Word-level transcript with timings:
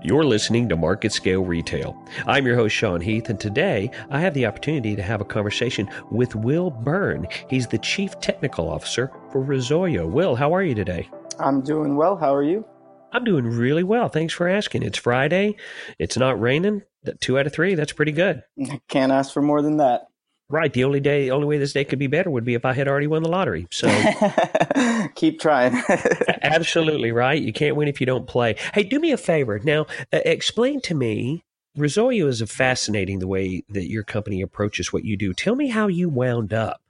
You're 0.00 0.24
listening 0.24 0.68
to 0.68 0.76
MarketScale 0.76 1.46
Retail. 1.46 2.00
I'm 2.26 2.46
your 2.46 2.54
host, 2.54 2.74
Sean 2.74 3.00
Heath, 3.00 3.30
and 3.30 3.40
today 3.40 3.90
I 4.10 4.20
have 4.20 4.32
the 4.32 4.46
opportunity 4.46 4.94
to 4.94 5.02
have 5.02 5.20
a 5.20 5.24
conversation 5.24 5.88
with 6.12 6.36
Will 6.36 6.70
Byrne. 6.70 7.26
He's 7.50 7.66
the 7.66 7.78
Chief 7.78 8.18
Technical 8.20 8.68
Officer 8.68 9.10
for 9.32 9.44
Risoyo. 9.44 10.08
Will, 10.08 10.36
how 10.36 10.54
are 10.54 10.62
you 10.62 10.76
today? 10.76 11.10
I'm 11.40 11.62
doing 11.62 11.96
well. 11.96 12.16
How 12.16 12.32
are 12.32 12.44
you? 12.44 12.64
I'm 13.12 13.24
doing 13.24 13.46
really 13.46 13.82
well. 13.82 14.08
Thanks 14.08 14.32
for 14.34 14.48
asking. 14.48 14.84
It's 14.84 14.98
Friday. 14.98 15.56
It's 15.98 16.16
not 16.16 16.40
raining. 16.40 16.82
Two 17.20 17.36
out 17.36 17.46
of 17.48 17.52
three. 17.52 17.74
That's 17.74 17.92
pretty 17.92 18.12
good. 18.12 18.42
I 18.70 18.80
Can't 18.88 19.10
ask 19.10 19.32
for 19.32 19.42
more 19.42 19.62
than 19.62 19.78
that. 19.78 20.02
Right. 20.50 20.72
The 20.72 20.84
only 20.84 21.00
day, 21.00 21.24
the 21.24 21.32
only 21.32 21.46
way 21.46 21.58
this 21.58 21.74
day 21.74 21.84
could 21.84 21.98
be 21.98 22.06
better 22.06 22.30
would 22.30 22.44
be 22.44 22.54
if 22.54 22.64
I 22.64 22.72
had 22.72 22.88
already 22.88 23.06
won 23.06 23.22
the 23.22 23.28
lottery. 23.28 23.66
So 23.70 23.88
keep 25.14 25.40
trying. 25.40 25.82
absolutely 26.42 27.12
right. 27.12 27.40
You 27.40 27.52
can't 27.52 27.76
win 27.76 27.86
if 27.88 28.00
you 28.00 28.06
don't 28.06 28.26
play. 28.26 28.56
Hey, 28.72 28.82
do 28.82 28.98
me 28.98 29.12
a 29.12 29.18
favor 29.18 29.58
now. 29.58 29.86
Uh, 30.12 30.20
explain 30.24 30.80
to 30.82 30.94
me. 30.94 31.44
Risoyo 31.76 32.26
is 32.26 32.42
fascinating 32.50 33.18
the 33.20 33.28
way 33.28 33.62
that 33.68 33.88
your 33.88 34.02
company 34.02 34.40
approaches 34.40 34.92
what 34.92 35.04
you 35.04 35.16
do. 35.16 35.32
Tell 35.32 35.54
me 35.54 35.68
how 35.68 35.86
you 35.86 36.08
wound 36.08 36.52
up 36.52 36.80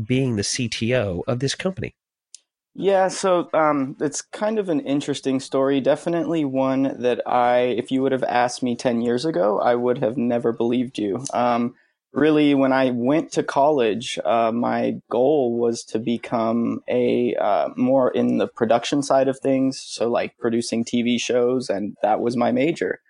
being 0.00 0.36
the 0.36 0.42
CTO 0.42 1.22
of 1.26 1.40
this 1.40 1.54
company. 1.54 1.96
Yeah, 2.74 3.08
so 3.08 3.48
um, 3.54 3.96
it's 4.00 4.20
kind 4.20 4.58
of 4.58 4.68
an 4.68 4.80
interesting 4.80 5.40
story. 5.40 5.80
Definitely 5.80 6.44
one 6.44 6.94
that 7.00 7.26
I, 7.26 7.60
if 7.60 7.90
you 7.90 8.02
would 8.02 8.12
have 8.12 8.22
asked 8.24 8.62
me 8.62 8.76
10 8.76 9.00
years 9.00 9.24
ago, 9.24 9.58
I 9.58 9.74
would 9.74 9.98
have 9.98 10.18
never 10.18 10.52
believed 10.52 10.98
you. 10.98 11.24
Um, 11.32 11.74
really, 12.16 12.54
when 12.54 12.72
I 12.72 12.90
went 12.90 13.30
to 13.32 13.42
college, 13.42 14.18
uh, 14.24 14.50
my 14.50 14.94
goal 15.10 15.58
was 15.58 15.84
to 15.84 15.98
become 15.98 16.80
a 16.88 17.36
uh, 17.36 17.68
more 17.76 18.10
in 18.10 18.38
the 18.38 18.48
production 18.48 19.02
side 19.02 19.28
of 19.28 19.38
things, 19.38 19.78
so 19.78 20.08
like 20.08 20.36
producing 20.38 20.84
TV 20.84 21.20
shows, 21.20 21.68
and 21.68 21.96
that 22.02 22.20
was 22.20 22.36
my 22.36 22.50
major. 22.50 23.00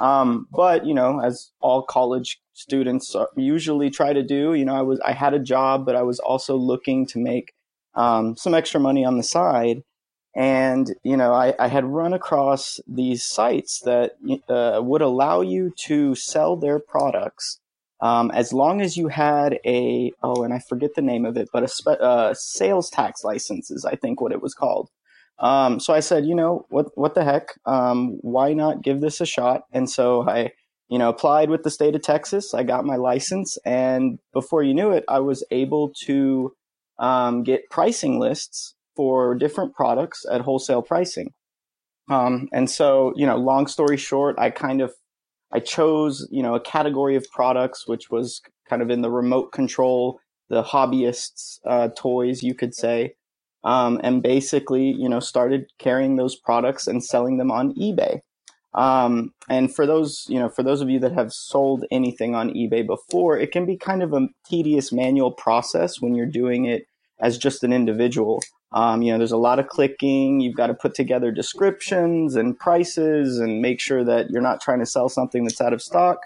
Um, 0.00 0.48
but 0.50 0.86
you 0.86 0.94
know, 0.94 1.20
as 1.20 1.52
all 1.60 1.82
college 1.82 2.40
students 2.54 3.14
usually 3.36 3.90
try 3.90 4.12
to 4.12 4.22
do, 4.22 4.54
you 4.54 4.64
know, 4.64 4.74
I 4.74 4.82
was 4.82 4.98
I 5.00 5.12
had 5.12 5.34
a 5.34 5.38
job, 5.38 5.84
but 5.84 5.94
I 5.94 6.02
was 6.02 6.18
also 6.18 6.56
looking 6.56 7.06
to 7.08 7.18
make 7.18 7.52
um, 7.94 8.36
some 8.36 8.54
extra 8.54 8.80
money 8.80 9.04
on 9.04 9.18
the 9.18 9.22
side. 9.22 9.82
And 10.34 10.92
you 11.04 11.16
know, 11.16 11.32
I, 11.32 11.54
I 11.60 11.68
had 11.68 11.84
run 11.84 12.14
across 12.14 12.80
these 12.88 13.24
sites 13.24 13.80
that 13.84 14.12
uh, 14.48 14.80
would 14.82 15.02
allow 15.02 15.42
you 15.42 15.70
to 15.86 16.14
sell 16.14 16.56
their 16.56 16.80
products 16.80 17.60
um, 18.04 18.30
as 18.32 18.52
long 18.52 18.82
as 18.82 18.98
you 18.98 19.08
had 19.08 19.58
a 19.64 20.12
oh, 20.22 20.44
and 20.44 20.52
I 20.52 20.58
forget 20.58 20.94
the 20.94 21.00
name 21.00 21.24
of 21.24 21.38
it, 21.38 21.48
but 21.54 21.62
a 21.62 21.68
spe- 21.68 22.00
uh, 22.00 22.34
sales 22.34 22.90
tax 22.90 23.24
license 23.24 23.70
is 23.70 23.86
I 23.86 23.96
think 23.96 24.20
what 24.20 24.30
it 24.30 24.42
was 24.42 24.52
called. 24.52 24.90
Um, 25.38 25.80
so 25.80 25.94
I 25.94 26.00
said, 26.00 26.26
you 26.26 26.34
know, 26.34 26.66
what 26.68 26.88
what 26.96 27.14
the 27.14 27.24
heck? 27.24 27.54
Um, 27.64 28.18
why 28.20 28.52
not 28.52 28.82
give 28.82 29.00
this 29.00 29.22
a 29.22 29.26
shot? 29.26 29.62
And 29.72 29.88
so 29.88 30.28
I, 30.28 30.50
you 30.90 30.98
know, 30.98 31.08
applied 31.08 31.48
with 31.48 31.62
the 31.62 31.70
state 31.70 31.94
of 31.94 32.02
Texas. 32.02 32.52
I 32.52 32.62
got 32.62 32.84
my 32.84 32.96
license, 32.96 33.56
and 33.64 34.18
before 34.34 34.62
you 34.62 34.74
knew 34.74 34.90
it, 34.90 35.04
I 35.08 35.20
was 35.20 35.42
able 35.50 35.90
to 36.04 36.52
um, 36.98 37.42
get 37.42 37.70
pricing 37.70 38.20
lists 38.20 38.74
for 38.94 39.34
different 39.34 39.74
products 39.74 40.26
at 40.30 40.42
wholesale 40.42 40.82
pricing. 40.82 41.32
Um, 42.10 42.48
and 42.52 42.68
so, 42.70 43.14
you 43.16 43.24
know, 43.24 43.36
long 43.38 43.66
story 43.66 43.96
short, 43.96 44.38
I 44.38 44.50
kind 44.50 44.82
of 44.82 44.92
I 45.54 45.60
chose, 45.60 46.26
you 46.30 46.42
know, 46.42 46.54
a 46.54 46.60
category 46.60 47.14
of 47.16 47.30
products 47.30 47.86
which 47.86 48.10
was 48.10 48.42
kind 48.68 48.82
of 48.82 48.90
in 48.90 49.02
the 49.02 49.10
remote 49.10 49.52
control, 49.52 50.20
the 50.48 50.62
hobbyists' 50.62 51.60
uh, 51.64 51.88
toys, 51.96 52.42
you 52.42 52.54
could 52.54 52.74
say, 52.74 53.14
um, 53.62 54.00
and 54.02 54.22
basically, 54.22 54.90
you 54.90 55.08
know, 55.08 55.20
started 55.20 55.66
carrying 55.78 56.16
those 56.16 56.36
products 56.36 56.86
and 56.86 57.04
selling 57.04 57.38
them 57.38 57.50
on 57.50 57.74
eBay. 57.74 58.20
Um, 58.74 59.32
and 59.48 59.74
for 59.74 59.86
those, 59.86 60.26
you 60.28 60.38
know, 60.38 60.48
for 60.48 60.64
those 60.64 60.80
of 60.80 60.90
you 60.90 60.98
that 61.00 61.12
have 61.12 61.32
sold 61.32 61.84
anything 61.92 62.34
on 62.34 62.50
eBay 62.50 62.84
before, 62.84 63.38
it 63.38 63.52
can 63.52 63.64
be 63.64 63.76
kind 63.76 64.02
of 64.02 64.12
a 64.12 64.28
tedious 64.44 64.92
manual 64.92 65.30
process 65.30 66.00
when 66.00 66.14
you're 66.14 66.26
doing 66.26 66.64
it 66.64 66.86
as 67.20 67.38
just 67.38 67.62
an 67.62 67.72
individual. 67.72 68.42
Um, 68.74 69.02
you 69.02 69.12
know, 69.12 69.18
there's 69.18 69.32
a 69.32 69.36
lot 69.36 69.60
of 69.60 69.68
clicking. 69.68 70.40
You've 70.40 70.56
got 70.56 70.66
to 70.66 70.74
put 70.74 70.94
together 70.94 71.30
descriptions 71.30 72.34
and 72.34 72.58
prices 72.58 73.38
and 73.38 73.62
make 73.62 73.80
sure 73.80 74.02
that 74.02 74.30
you're 74.30 74.42
not 74.42 74.60
trying 74.60 74.80
to 74.80 74.86
sell 74.86 75.08
something 75.08 75.44
that's 75.44 75.60
out 75.60 75.72
of 75.72 75.80
stock. 75.80 76.18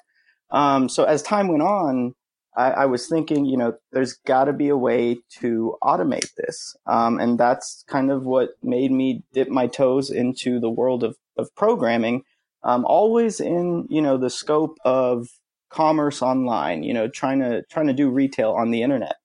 Um, 0.50 0.88
so 0.88 1.04
as 1.04 1.22
time 1.22 1.48
went 1.48 1.62
on, 1.62 2.14
I, 2.56 2.70
I 2.70 2.87
was 2.87 3.06
thinking, 3.06 3.44
you 3.44 3.58
know, 3.58 3.75
there's 3.92 4.14
got 4.14 4.44
to 4.44 4.54
be 4.54 4.70
a 4.70 4.76
way 4.78 5.19
to 5.41 5.76
automate 5.82 6.34
this. 6.37 6.75
Um, 6.87 7.20
and 7.20 7.38
that's 7.38 7.84
kind 7.87 8.10
of 8.10 8.25
what 8.25 8.50
made 8.62 8.92
me 8.92 9.22
dip 9.34 9.48
my 9.48 9.66
toes 9.66 10.10
into 10.10 10.58
the 10.58 10.70
world 10.70 11.04
of, 11.04 11.16
of 11.37 11.54
programming, 11.54 12.22
um, 12.64 12.87
always 12.87 13.41
in, 13.41 13.87
you 13.91 14.00
know, 14.00 14.16
the 14.16 14.31
scope 14.31 14.78
of 14.87 15.28
commerce 15.69 16.22
online, 16.22 16.82
you 16.82 16.94
know, 16.94 17.08
trying 17.08 17.41
to, 17.41 17.62
trying 17.70 17.88
to 17.88 17.92
do 17.92 18.08
retail 18.08 18.53
on 18.53 18.70
the 18.70 18.82
internet. 18.82 19.16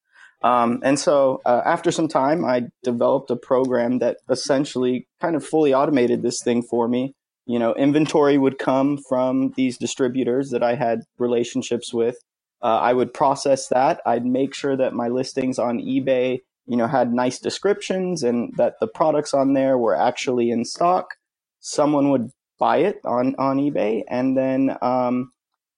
Um, 0.43 0.81
and 0.83 0.99
so 0.99 1.41
uh, 1.45 1.61
after 1.65 1.91
some 1.91 2.07
time, 2.09 2.45
I 2.45 2.63
developed 2.83 3.31
a 3.31 3.35
program 3.35 3.99
that 3.99 4.17
essentially 4.29 5.07
kind 5.21 5.35
of 5.35 5.45
fully 5.45 5.73
automated 5.73 6.21
this 6.21 6.41
thing 6.43 6.61
for 6.61 6.87
me. 6.87 7.15
You 7.45 7.59
know, 7.59 7.73
inventory 7.75 8.37
would 8.37 8.59
come 8.59 8.99
from 9.09 9.53
these 9.55 9.77
distributors 9.77 10.51
that 10.51 10.63
I 10.63 10.75
had 10.75 11.01
relationships 11.17 11.93
with. 11.93 12.17
Uh, 12.61 12.79
I 12.79 12.93
would 12.93 13.13
process 13.13 13.67
that. 13.69 14.01
I'd 14.05 14.25
make 14.25 14.53
sure 14.53 14.77
that 14.77 14.93
my 14.93 15.09
listings 15.09 15.59
on 15.59 15.79
eBay, 15.79 16.39
you 16.65 16.77
know, 16.77 16.87
had 16.87 17.13
nice 17.13 17.39
descriptions 17.39 18.23
and 18.23 18.53
that 18.57 18.75
the 18.79 18.87
products 18.87 19.33
on 19.33 19.53
there 19.53 19.77
were 19.77 19.95
actually 19.95 20.51
in 20.51 20.63
stock. 20.65 21.15
Someone 21.59 22.11
would 22.11 22.31
buy 22.59 22.77
it 22.77 23.01
on 23.05 23.35
on 23.37 23.57
eBay, 23.57 24.03
and 24.07 24.37
then 24.37 24.77
um, 24.81 25.31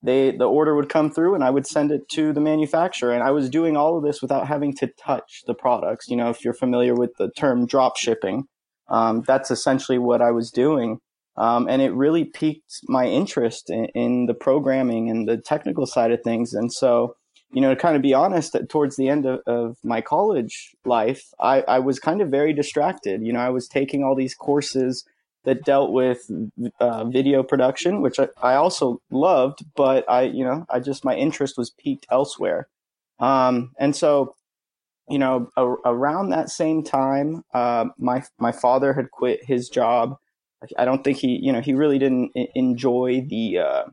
they 0.05 0.31
the 0.31 0.45
order 0.45 0.75
would 0.75 0.89
come 0.89 1.11
through 1.11 1.35
and 1.35 1.43
I 1.43 1.49
would 1.49 1.67
send 1.67 1.91
it 1.91 2.07
to 2.09 2.31
the 2.31 2.41
manufacturer. 2.41 3.11
And 3.11 3.23
I 3.23 3.31
was 3.31 3.49
doing 3.49 3.75
all 3.75 3.97
of 3.97 4.03
this 4.03 4.21
without 4.21 4.47
having 4.47 4.73
to 4.77 4.87
touch 4.87 5.43
the 5.47 5.53
products. 5.53 6.07
You 6.07 6.15
know 6.15 6.29
if 6.29 6.43
you're 6.43 6.53
familiar 6.53 6.93
with 6.93 7.11
the 7.17 7.29
term 7.31 7.65
drop 7.65 7.97
shipping 7.97 8.47
um, 8.87 9.23
that's 9.25 9.51
essentially 9.51 9.97
what 9.97 10.21
I 10.21 10.31
was 10.31 10.51
doing. 10.51 10.99
Um, 11.37 11.67
and 11.67 11.81
it 11.81 11.91
really 11.93 12.23
piqued 12.23 12.81
my 12.87 13.07
interest 13.07 13.69
in, 13.69 13.85
in, 13.93 14.25
the 14.25 14.33
programming 14.33 15.09
and 15.09 15.27
the 15.27 15.37
technical 15.37 15.85
side 15.85 16.11
of 16.11 16.21
things. 16.23 16.53
And 16.53 16.71
so 16.71 17.15
you 17.51 17.61
know 17.61 17.73
to 17.73 17.79
kind 17.79 17.95
of 17.95 18.01
be 18.01 18.13
honest 18.13 18.55
towards 18.69 18.95
the 18.95 19.07
end 19.07 19.25
of, 19.25 19.39
of 19.45 19.77
my 19.83 20.01
college 20.01 20.75
life 20.83 21.23
I, 21.39 21.61
I 21.61 21.79
was 21.79 21.99
kind 21.99 22.21
of 22.21 22.29
very 22.29 22.53
distracted. 22.53 23.21
You 23.23 23.33
know 23.33 23.39
I 23.39 23.49
was 23.49 23.67
taking 23.67 24.03
all 24.03 24.15
these 24.15 24.33
courses 24.33 25.05
that 25.45 25.63
dealt 25.63 25.91
with 25.91 26.29
uh, 26.79 27.05
video 27.05 27.43
production, 27.43 28.01
which 28.01 28.19
I, 28.19 28.27
I, 28.41 28.55
also 28.55 29.01
loved, 29.11 29.63
but 29.75 30.09
I, 30.09 30.23
you 30.23 30.43
know, 30.43 30.65
I 30.69 30.79
just 30.79 31.05
my 31.05 31.15
interest 31.15 31.57
was 31.57 31.69
piqued 31.69 32.05
elsewhere. 32.11 32.67
Um, 33.19 33.71
and 33.79 33.95
so, 33.95 34.35
you 35.07 35.19
know, 35.19 35.49
a, 35.55 35.63
around 35.63 36.29
that 36.29 36.49
same 36.49 36.83
time, 36.83 37.43
uh, 37.53 37.85
my 37.97 38.23
my 38.39 38.51
father 38.51 38.93
had 38.93 39.11
quit 39.11 39.45
his 39.45 39.69
job. 39.69 40.17
I 40.77 40.85
don't 40.85 41.03
think 41.03 41.19
he, 41.19 41.39
you 41.41 41.53
know, 41.53 41.61
he 41.61 41.73
really 41.73 41.99
didn't 41.99 42.31
enjoy 42.55 43.25
the 43.27 43.59
uh, 43.59 43.83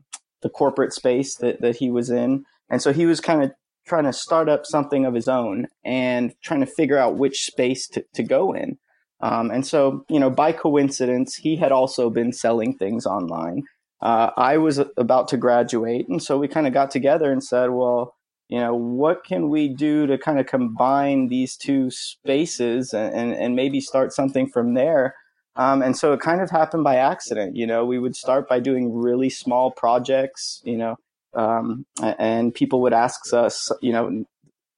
the 0.41 0.49
corporate 0.49 0.93
space 0.93 1.35
that 1.35 1.61
that 1.61 1.77
he 1.77 1.91
was 1.91 2.09
in, 2.09 2.45
and 2.69 2.81
so 2.81 2.91
he 2.91 3.05
was 3.05 3.21
kind 3.21 3.43
of 3.43 3.51
trying 3.85 4.05
to 4.05 4.13
start 4.13 4.49
up 4.49 4.65
something 4.65 5.05
of 5.05 5.13
his 5.13 5.27
own 5.27 5.67
and 5.83 6.33
trying 6.41 6.61
to 6.61 6.65
figure 6.65 6.97
out 6.97 7.17
which 7.17 7.43
space 7.43 7.87
to, 7.89 8.03
to 8.13 8.23
go 8.23 8.53
in. 8.53 8.77
Um, 9.23 9.51
and 9.51 9.65
so, 9.65 10.03
you 10.09 10.19
know, 10.19 10.29
by 10.29 10.51
coincidence, 10.51 11.35
he 11.35 11.55
had 11.55 11.71
also 11.71 12.09
been 12.09 12.33
selling 12.33 12.77
things 12.77 13.05
online. 13.05 13.63
Uh, 14.01 14.31
I 14.35 14.57
was 14.57 14.81
about 14.97 15.29
to 15.29 15.37
graduate, 15.37 16.09
and 16.09 16.21
so 16.21 16.37
we 16.37 16.49
kind 16.49 16.67
of 16.67 16.73
got 16.73 16.91
together 16.91 17.31
and 17.31 17.41
said, 17.41 17.69
well, 17.69 18.15
you 18.49 18.59
know, 18.59 18.75
what 18.75 19.23
can 19.23 19.49
we 19.49 19.69
do 19.69 20.05
to 20.07 20.17
kind 20.17 20.41
of 20.41 20.45
combine 20.45 21.29
these 21.29 21.55
two 21.55 21.89
spaces 21.89 22.93
and, 22.93 23.15
and, 23.15 23.33
and 23.33 23.55
maybe 23.55 23.79
start 23.79 24.11
something 24.11 24.49
from 24.49 24.73
there? 24.73 25.15
Um, 25.55 25.81
and 25.81 25.95
so 25.95 26.11
it 26.11 26.19
kind 26.19 26.41
of 26.41 26.49
happened 26.49 26.83
by 26.83 26.97
accident. 26.97 27.55
You 27.55 27.65
know, 27.65 27.85
we 27.85 27.99
would 27.99 28.17
start 28.17 28.49
by 28.49 28.59
doing 28.59 28.93
really 28.93 29.29
small 29.29 29.71
projects, 29.71 30.61
you 30.65 30.77
know, 30.77 30.97
um, 31.33 31.85
and 32.01 32.53
people 32.53 32.81
would 32.81 32.93
ask 32.93 33.33
us, 33.33 33.71
you 33.81 33.93
know, 33.93 34.25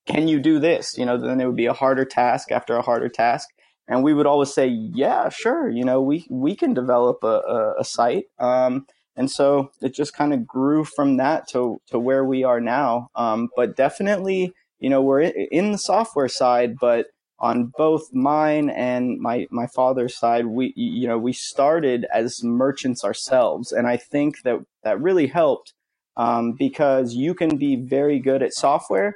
can 0.06 0.28
you 0.28 0.40
do 0.40 0.60
this? 0.60 1.00
You 1.00 1.06
know, 1.08 1.18
then 1.18 1.42
it 1.42 1.48
would 1.48 1.56
be 1.56 1.66
a 1.66 1.74
harder 1.74 2.06
task 2.06 2.52
after 2.52 2.76
a 2.76 2.84
harder 2.84 3.10
task 3.10 3.50
and 3.88 4.04
we 4.04 4.14
would 4.14 4.26
always 4.26 4.54
say, 4.54 4.68
"Yeah, 4.68 5.30
sure, 5.30 5.70
you 5.70 5.84
know, 5.84 6.02
we 6.02 6.26
we 6.30 6.56
can 6.56 6.74
develop 6.74 7.24
a, 7.24 7.28
a, 7.28 7.76
a 7.80 7.84
site." 7.86 8.26
Um, 8.40 8.86
and 9.16 9.32
so 9.32 9.72
it 9.82 9.94
just 9.94 10.14
kind 10.14 10.34
of 10.34 10.46
grew 10.46 10.84
from 10.84 11.18
that 11.18 11.48
to 11.50 11.80
to 11.88 12.00
where 12.00 12.26
we 12.26 12.44
are 12.44 12.62
now. 12.62 13.10
Um, 13.16 13.50
but 13.56 13.76
definitely, 13.76 14.52
you 14.80 14.90
know, 14.90 15.02
we're 15.02 15.22
in 15.22 15.72
the 15.72 15.78
software 15.78 16.28
side, 16.28 16.76
but 16.80 17.08
on 17.40 17.72
both 17.78 18.14
mine 18.14 18.70
and 18.70 19.20
my 19.20 19.48
my 19.52 19.68
father's 19.68 20.18
side, 20.18 20.48
we 20.48 20.74
you 20.76 21.08
know 21.08 21.18
we 21.18 21.34
started 21.34 22.06
as 22.14 22.44
merchants 22.44 23.04
ourselves, 23.04 23.72
and 23.72 23.88
I 23.88 23.98
think 23.98 24.42
that 24.44 24.60
that 24.84 25.02
really 25.02 25.28
helped 25.28 25.74
um, 26.18 26.54
because 26.54 27.14
you 27.14 27.34
can 27.34 27.58
be 27.58 27.76
very 27.76 28.20
good 28.20 28.42
at 28.42 28.54
software 28.54 29.16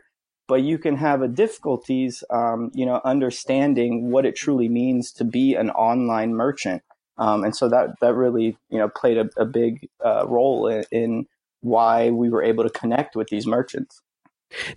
but 0.50 0.64
you 0.64 0.80
can 0.80 0.98
have 0.98 1.22
a 1.22 1.28
difficulties, 1.28 2.24
um, 2.32 2.72
you 2.74 2.86
know, 2.86 3.00
understanding 3.06 4.10
what 4.12 4.26
it 4.26 4.36
truly 4.36 4.68
means 4.68 5.12
to 5.14 5.24
be 5.24 5.54
an 5.54 5.70
online 5.70 6.34
merchant. 6.34 6.82
Um, 7.20 7.44
and 7.44 7.56
so 7.56 7.70
that 7.70 8.00
that 8.02 8.16
really 8.16 8.58
you 8.70 8.80
know 8.80 8.90
played 8.90 9.18
a, 9.18 9.30
a 9.38 9.46
big 9.46 9.88
uh, 10.04 10.26
role 10.28 10.68
in, 10.68 10.84
in 10.92 11.28
why 11.62 12.10
we 12.10 12.30
were 12.30 12.44
able 12.44 12.64
to 12.64 12.70
connect 12.70 13.16
with 13.16 13.28
these 13.30 13.46
merchants. 13.46 14.02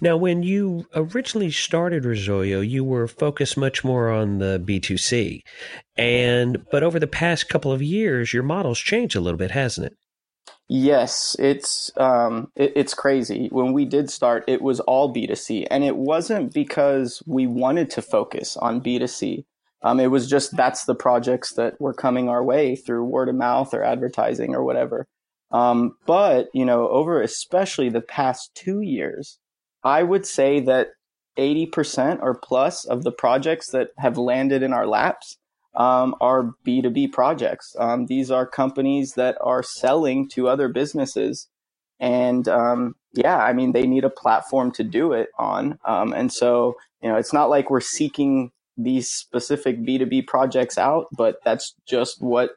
Now, 0.03 0.19
when 0.19 0.43
you 0.43 0.87
originally 0.95 1.51
started 1.51 2.05
Risoyo, 2.05 2.69
you 2.69 2.85
were 2.85 3.09
focused 3.09 3.57
much 3.57 3.83
more 3.83 4.11
on 4.11 4.39
the 4.39 4.63
B2C. 4.63 5.41
And 5.97 6.67
but 6.71 6.83
over 6.83 6.99
the 6.99 7.07
past 7.07 7.49
couple 7.49 7.73
of 7.73 7.81
years, 7.81 8.35
your 8.35 8.43
model's 8.43 8.81
changed 8.81 9.17
a 9.17 9.21
little 9.21 9.39
bit, 9.39 9.53
hasn't 9.53 9.87
it? 9.87 9.97
Yes, 10.75 11.37
it's 11.39 11.91
um, 11.99 12.51
it, 12.57 12.73
it's 12.75 12.95
crazy. 12.95 13.49
When 13.53 13.75
we 13.75 13.85
did 13.85 14.09
start, 14.09 14.43
it 14.49 14.63
was 14.63 14.81
all 14.81 15.13
B2C, 15.13 15.67
and 15.71 15.85
it 15.85 15.99
wasn't 15.99 16.55
because 16.55 17.23
we 17.27 17.47
wanted 17.47 17.91
to 17.91 18.01
focus 18.01 18.57
on 18.57 18.81
B2C. 18.81 19.45
Um, 19.83 20.01
it 20.01 20.07
was 20.07 20.31
just 20.31 20.57
that's 20.57 20.87
the 20.87 20.95
projects 20.95 21.53
that 21.57 21.79
were 21.79 21.93
coming 21.93 22.31
our 22.31 22.43
way 22.43 22.75
through 22.75 23.05
word 23.05 23.29
of 23.29 23.35
mouth 23.35 23.75
or 23.75 23.85
advertising 23.85 24.55
or 24.55 24.65
whatever. 24.65 25.07
Um, 25.51 25.95
but 26.07 26.49
you 26.55 26.65
know, 26.65 26.89
over 26.89 27.21
especially 27.21 27.91
the 27.91 28.01
past 28.01 28.55
two 28.55 28.81
years, 28.81 29.39
I 29.85 30.03
would 30.03 30.25
say 30.25 30.59
that 30.61 30.93
80% 31.39 32.21
or 32.23 32.35
plus 32.35 32.87
of 32.87 33.05
the 33.05 33.13
projects 33.13 33.73
that 33.73 33.89
have 33.99 34.17
landed 34.17 34.63
in 34.63 34.73
our 34.73 34.87
laps 34.87 35.37
um, 35.75 36.15
are 36.21 36.55
B2B 36.67 37.13
projects. 37.13 37.75
Um, 37.79 38.07
these 38.07 38.31
are 38.31 38.47
companies 38.47 39.15
that 39.15 39.37
are 39.41 39.63
selling 39.63 40.29
to 40.31 40.49
other 40.49 40.69
businesses. 40.69 41.49
And 41.99 42.49
um, 42.49 42.95
yeah, 43.15 43.39
I 43.39 43.53
mean, 43.53 43.73
they 43.73 43.87
need 43.87 44.05
a 44.05 44.11
platform 44.11 44.73
to 44.73 44.85
do 44.85 45.13
it 45.13 45.29
on. 45.39 45.79
Um, 45.85 46.13
and 46.13 46.33
so, 46.33 46.75
you 47.03 47.09
know, 47.09 47.17
it's 47.17 47.33
not 47.33 47.49
like 47.49 47.71
we're 47.71 47.81
seeking 47.81 48.51
these 48.77 49.11
specific 49.11 49.81
B2B 49.81 50.27
projects 50.27 50.79
out, 50.79 51.07
but 51.17 51.37
that's 51.45 51.75
just 51.87 52.21
what, 52.21 52.51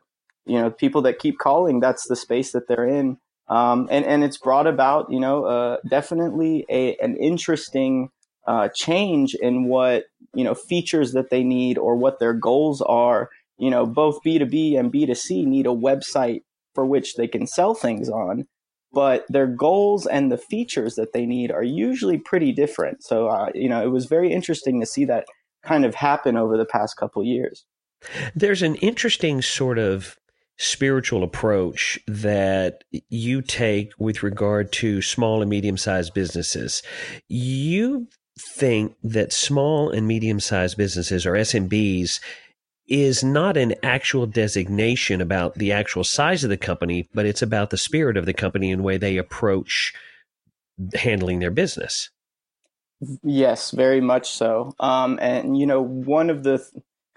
you 0.46 0.60
know, 0.60 0.70
people 0.70 1.02
that 1.04 1.20
keep 1.20 1.38
calling, 1.40 1.80
that's 1.80 2.08
the 2.08 2.16
space 2.16 2.52
that 2.52 2.68
they're 2.68 2.88
in. 2.88 3.18
Um, 3.48 3.88
and, 3.92 4.06
and 4.06 4.24
it's 4.24 4.38
brought 4.38 4.68
about, 4.68 5.12
you 5.12 5.20
know, 5.20 5.46
uh, 5.46 5.78
definitely 5.88 6.66
a, 6.70 6.96
an 6.98 7.16
interesting 7.18 8.10
uh, 8.48 8.70
change 8.74 9.36
in 9.36 9.66
what, 9.66 10.06
you 10.36 10.44
know, 10.44 10.54
features 10.54 11.14
that 11.14 11.30
they 11.30 11.44
need 11.44 11.78
or 11.78 11.96
what 11.96 12.20
their 12.20 12.34
goals 12.34 12.82
are. 12.82 13.30
You 13.58 13.70
know, 13.70 13.86
both 13.86 14.20
B2B 14.26 14.78
and 14.78 14.92
B2C 14.92 15.46
need 15.46 15.66
a 15.66 15.70
website 15.70 16.42
for 16.74 16.86
which 16.86 17.16
they 17.16 17.28
can 17.28 17.48
sell 17.48 17.74
things 17.74 18.10
on, 18.10 18.46
but 18.92 19.26
their 19.30 19.48
goals 19.48 20.06
and 20.06 20.32
the 20.32 20.38
features 20.38 20.96
that 20.96 21.14
they 21.14 21.26
need 21.26 21.52
are 21.52 21.64
usually 21.64 22.18
pretty 22.18 22.52
different. 22.52 23.04
So, 23.04 23.28
uh, 23.28 23.50
you 23.56 23.70
know, 23.70 23.82
it 23.82 23.92
was 23.92 24.06
very 24.06 24.32
interesting 24.32 24.80
to 24.82 24.86
see 24.86 25.06
that 25.06 25.26
kind 25.64 25.86
of 25.86 25.96
happen 25.96 26.38
over 26.38 26.58
the 26.58 26.66
past 26.66 26.98
couple 26.98 27.24
years. 27.24 27.66
There's 28.36 28.62
an 28.62 28.76
interesting 28.76 29.42
sort 29.42 29.80
of 29.80 30.18
spiritual 30.58 31.24
approach 31.24 32.00
that 32.08 32.84
you 33.10 33.42
take 33.42 33.92
with 34.00 34.24
regard 34.24 34.72
to 34.72 35.02
small 35.02 35.42
and 35.42 35.50
medium 35.50 35.78
sized 35.78 36.14
businesses. 36.14 36.82
You 37.28 38.08
think 38.40 38.96
that 39.04 39.32
small 39.32 39.90
and 39.90 40.08
medium 40.08 40.40
sized 40.40 40.78
businesses 40.78 41.26
or 41.26 41.34
SMBs 41.34 42.20
is 42.88 43.24
not 43.24 43.58
an 43.58 43.74
actual 43.82 44.28
designation 44.28 45.22
about 45.22 45.56
the 45.56 45.72
actual 45.72 46.04
size 46.04 46.44
of 46.44 46.50
the 46.50 46.58
company, 46.58 47.08
but 47.14 47.26
it's 47.26 47.42
about 47.42 47.70
the 47.70 47.78
spirit 47.78 48.18
of 48.18 48.26
the 48.26 48.34
company 48.34 48.72
and 48.72 48.80
the 48.80 48.84
way 48.84 48.98
they 48.98 49.18
approach 49.18 49.94
handling 50.94 51.40
their 51.40 51.52
business. 51.52 52.10
Yes, 53.24 53.72
very 53.72 54.02
much 54.02 54.30
so. 54.30 54.74
Um, 54.80 55.18
and 55.22 55.58
you 55.58 55.66
know, 55.66 55.82
one 55.82 56.30
of 56.30 56.44
the 56.44 56.64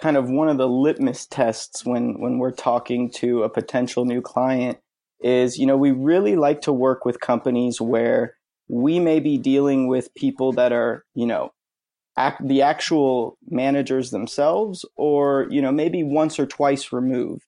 kind 0.00 0.17
of 0.17 0.29
one 0.31 0.49
of 0.49 0.59
the 0.59 0.69
litmus 0.69 1.26
tests 1.26 1.85
when 1.85 2.20
when 2.20 2.38
we're 2.38 2.53
talking 2.53 3.11
to 3.11 3.43
a 3.43 3.49
potential 3.49 4.05
new 4.05 4.20
client 4.20 4.79
is, 5.20 5.59
you 5.59 5.67
know, 5.67 5.76
we 5.76 5.91
really 5.91 6.37
like 6.37 6.62
to 6.62 6.73
work 6.73 7.05
with 7.05 7.20
companies 7.20 7.81
where 7.81 8.38
we 8.69 9.00
may 9.00 9.20
be 9.20 9.38
dealing 9.38 9.88
with 9.88 10.15
people 10.15 10.53
that 10.53 10.73
are, 10.73 11.05
you 11.15 11.26
know, 11.26 11.53
act, 12.17 12.47
the 12.47 12.62
actual 12.62 13.38
managers 13.49 14.11
themselves, 14.11 14.85
or 14.97 15.47
you 15.50 15.62
know, 15.62 15.73
maybe 15.73 16.03
once 16.03 16.38
or 16.38 16.47
twice 16.47 16.93
removed 16.93 17.44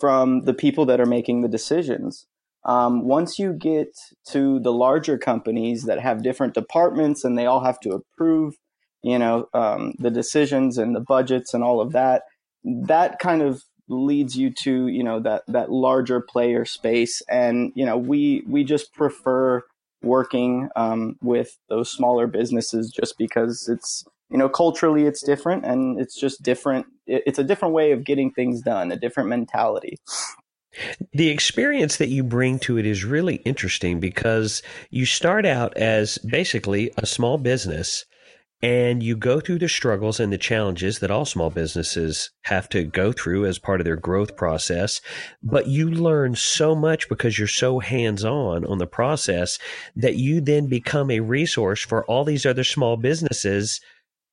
from 0.00 0.42
the 0.42 0.54
people 0.54 0.86
that 0.86 1.00
are 1.00 1.06
making 1.06 1.42
the 1.42 1.48
decisions. 1.48 2.26
Um, 2.64 3.04
once 3.04 3.38
you 3.38 3.52
get 3.52 3.88
to 4.28 4.60
the 4.60 4.72
larger 4.72 5.18
companies 5.18 5.84
that 5.84 6.00
have 6.00 6.22
different 6.22 6.54
departments 6.54 7.24
and 7.24 7.36
they 7.36 7.46
all 7.46 7.64
have 7.64 7.80
to 7.80 7.90
approve, 7.90 8.54
you 9.02 9.18
know, 9.18 9.48
um, 9.52 9.94
the 9.98 10.10
decisions 10.10 10.78
and 10.78 10.94
the 10.94 11.00
budgets 11.00 11.54
and 11.54 11.64
all 11.64 11.80
of 11.80 11.92
that, 11.92 12.22
that 12.64 13.18
kind 13.18 13.42
of 13.42 13.62
leads 13.88 14.36
you 14.36 14.50
to 14.50 14.86
you 14.86 15.02
know 15.02 15.20
that 15.20 15.42
that 15.48 15.70
larger 15.70 16.20
player 16.20 16.64
space 16.64 17.20
and 17.28 17.72
you 17.74 17.84
know 17.84 17.96
we 17.96 18.42
we 18.46 18.64
just 18.64 18.94
prefer 18.94 19.62
working 20.02 20.68
um, 20.76 21.16
with 21.22 21.58
those 21.68 21.90
smaller 21.90 22.26
businesses 22.26 22.90
just 22.90 23.18
because 23.18 23.68
it's 23.68 24.04
you 24.30 24.38
know 24.38 24.48
culturally 24.48 25.04
it's 25.06 25.22
different 25.22 25.64
and 25.64 26.00
it's 26.00 26.18
just 26.18 26.42
different 26.42 26.86
it's 27.06 27.38
a 27.38 27.44
different 27.44 27.74
way 27.74 27.92
of 27.92 28.04
getting 28.04 28.30
things 28.30 28.62
done 28.62 28.92
a 28.92 28.96
different 28.96 29.28
mentality. 29.28 29.98
The 31.12 31.28
experience 31.28 31.98
that 31.98 32.08
you 32.08 32.24
bring 32.24 32.58
to 32.60 32.78
it 32.78 32.86
is 32.86 33.04
really 33.04 33.36
interesting 33.44 34.00
because 34.00 34.62
you 34.88 35.04
start 35.04 35.44
out 35.44 35.76
as 35.76 36.16
basically 36.18 36.90
a 36.96 37.04
small 37.04 37.36
business 37.36 38.06
and 38.62 39.02
you 39.02 39.16
go 39.16 39.40
through 39.40 39.58
the 39.58 39.68
struggles 39.68 40.20
and 40.20 40.32
the 40.32 40.38
challenges 40.38 41.00
that 41.00 41.10
all 41.10 41.24
small 41.24 41.50
businesses 41.50 42.30
have 42.42 42.68
to 42.68 42.84
go 42.84 43.10
through 43.10 43.44
as 43.44 43.58
part 43.58 43.80
of 43.80 43.84
their 43.84 43.96
growth 43.96 44.36
process. 44.36 45.00
But 45.42 45.66
you 45.66 45.90
learn 45.90 46.36
so 46.36 46.76
much 46.76 47.08
because 47.08 47.38
you're 47.38 47.48
so 47.48 47.80
hands 47.80 48.24
on 48.24 48.64
on 48.64 48.78
the 48.78 48.86
process 48.86 49.58
that 49.96 50.14
you 50.14 50.40
then 50.40 50.68
become 50.68 51.10
a 51.10 51.20
resource 51.20 51.82
for 51.82 52.04
all 52.06 52.24
these 52.24 52.46
other 52.46 52.64
small 52.64 52.96
businesses. 52.96 53.80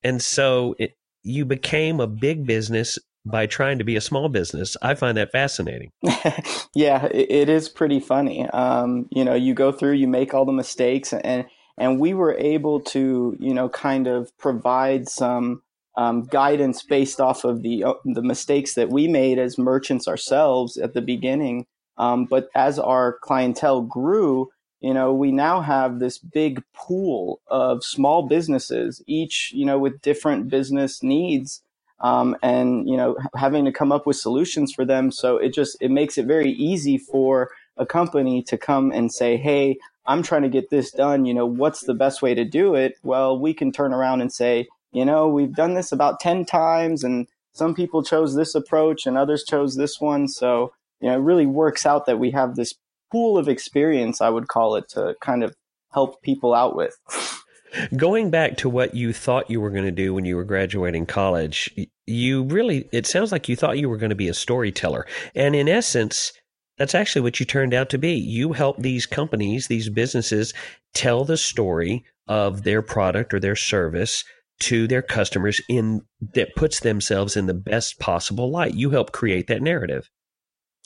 And 0.04 0.22
so 0.22 0.76
it, 0.78 0.96
you 1.24 1.44
became 1.44 1.98
a 1.98 2.06
big 2.06 2.46
business 2.46 3.00
by 3.26 3.46
trying 3.46 3.78
to 3.78 3.84
be 3.84 3.96
a 3.96 4.00
small 4.00 4.28
business. 4.28 4.76
I 4.80 4.94
find 4.94 5.16
that 5.18 5.32
fascinating. 5.32 5.90
yeah, 6.74 7.06
it, 7.06 7.50
is 7.50 7.68
pretty 7.68 8.00
funny. 8.00 8.48
Um, 8.48 9.08
you 9.10 9.24
know, 9.24 9.34
you 9.34 9.52
go 9.52 9.72
through, 9.72 9.92
you 9.92 10.08
make 10.08 10.32
all 10.32 10.46
the 10.46 10.52
mistakes 10.52 11.12
and, 11.12 11.46
and 11.80 11.98
we 11.98 12.14
were 12.14 12.36
able 12.38 12.78
to 12.78 13.36
you 13.40 13.54
know 13.54 13.68
kind 13.68 14.06
of 14.06 14.36
provide 14.38 15.08
some 15.08 15.62
um, 15.96 16.22
guidance 16.24 16.82
based 16.84 17.20
off 17.20 17.42
of 17.44 17.62
the 17.62 17.82
uh, 17.82 17.94
the 18.04 18.22
mistakes 18.22 18.74
that 18.74 18.90
we 18.90 19.08
made 19.08 19.38
as 19.38 19.58
merchants 19.58 20.06
ourselves 20.06 20.76
at 20.76 20.94
the 20.94 21.02
beginning. 21.02 21.66
Um, 21.98 22.26
but 22.26 22.48
as 22.54 22.78
our 22.78 23.18
clientele 23.22 23.82
grew, 23.82 24.48
you 24.80 24.94
know, 24.94 25.12
we 25.12 25.32
now 25.32 25.60
have 25.60 25.98
this 25.98 26.18
big 26.18 26.62
pool 26.74 27.40
of 27.48 27.82
small 27.82 28.28
businesses, 28.28 29.02
each 29.06 29.50
you 29.54 29.66
know 29.66 29.78
with 29.78 30.00
different 30.02 30.48
business 30.48 31.02
needs. 31.02 31.62
Um, 32.02 32.34
and 32.42 32.88
you 32.88 32.96
know 32.96 33.18
having 33.36 33.66
to 33.66 33.72
come 33.72 33.92
up 33.92 34.06
with 34.06 34.16
solutions 34.16 34.72
for 34.72 34.86
them 34.86 35.12
so 35.12 35.36
it 35.36 35.52
just 35.52 35.76
it 35.82 35.90
makes 35.90 36.16
it 36.16 36.24
very 36.24 36.52
easy 36.52 36.96
for 36.96 37.50
a 37.76 37.84
company 37.84 38.42
to 38.44 38.56
come 38.56 38.90
and 38.90 39.12
say 39.12 39.36
hey 39.36 39.76
I'm 40.10 40.24
trying 40.24 40.42
to 40.42 40.48
get 40.48 40.70
this 40.70 40.90
done. 40.90 41.24
You 41.24 41.32
know, 41.32 41.46
what's 41.46 41.82
the 41.82 41.94
best 41.94 42.20
way 42.20 42.34
to 42.34 42.44
do 42.44 42.74
it? 42.74 42.96
Well, 43.04 43.38
we 43.38 43.54
can 43.54 43.70
turn 43.70 43.94
around 43.94 44.20
and 44.20 44.32
say, 44.32 44.66
you 44.90 45.04
know, 45.04 45.28
we've 45.28 45.54
done 45.54 45.74
this 45.74 45.92
about 45.92 46.18
10 46.18 46.46
times 46.46 47.04
and 47.04 47.28
some 47.52 47.76
people 47.76 48.02
chose 48.02 48.34
this 48.34 48.56
approach 48.56 49.06
and 49.06 49.16
others 49.16 49.44
chose 49.44 49.76
this 49.76 50.00
one. 50.00 50.26
So, 50.26 50.72
you 51.00 51.08
know, 51.08 51.14
it 51.14 51.22
really 51.22 51.46
works 51.46 51.86
out 51.86 52.06
that 52.06 52.18
we 52.18 52.32
have 52.32 52.56
this 52.56 52.74
pool 53.12 53.38
of 53.38 53.48
experience, 53.48 54.20
I 54.20 54.30
would 54.30 54.48
call 54.48 54.74
it, 54.74 54.88
to 54.90 55.14
kind 55.20 55.44
of 55.44 55.54
help 55.92 56.20
people 56.22 56.54
out 56.54 56.74
with. 56.74 56.98
Going 57.96 58.30
back 58.30 58.56
to 58.58 58.68
what 58.68 58.96
you 58.96 59.12
thought 59.12 59.48
you 59.48 59.60
were 59.60 59.70
going 59.70 59.84
to 59.84 59.92
do 59.92 60.12
when 60.12 60.24
you 60.24 60.34
were 60.34 60.42
graduating 60.42 61.06
college, 61.06 61.70
you 62.08 62.42
really, 62.42 62.88
it 62.90 63.06
sounds 63.06 63.30
like 63.30 63.48
you 63.48 63.54
thought 63.54 63.78
you 63.78 63.88
were 63.88 63.96
going 63.96 64.10
to 64.10 64.16
be 64.16 64.26
a 64.26 64.34
storyteller. 64.34 65.06
And 65.36 65.54
in 65.54 65.68
essence, 65.68 66.32
that's 66.80 66.94
actually 66.94 67.20
what 67.20 67.38
you 67.38 67.44
turned 67.44 67.74
out 67.74 67.90
to 67.90 67.98
be. 67.98 68.14
You 68.14 68.54
help 68.54 68.78
these 68.78 69.04
companies, 69.04 69.66
these 69.66 69.90
businesses 69.90 70.54
tell 70.94 71.26
the 71.26 71.36
story 71.36 72.06
of 72.26 72.62
their 72.62 72.80
product 72.80 73.34
or 73.34 73.38
their 73.38 73.54
service 73.54 74.24
to 74.60 74.86
their 74.86 75.02
customers 75.02 75.60
in 75.68 76.00
that 76.32 76.54
puts 76.56 76.80
themselves 76.80 77.36
in 77.36 77.44
the 77.44 77.52
best 77.52 77.98
possible 78.00 78.50
light. 78.50 78.72
You 78.72 78.88
help 78.88 79.12
create 79.12 79.46
that 79.48 79.60
narrative. 79.60 80.08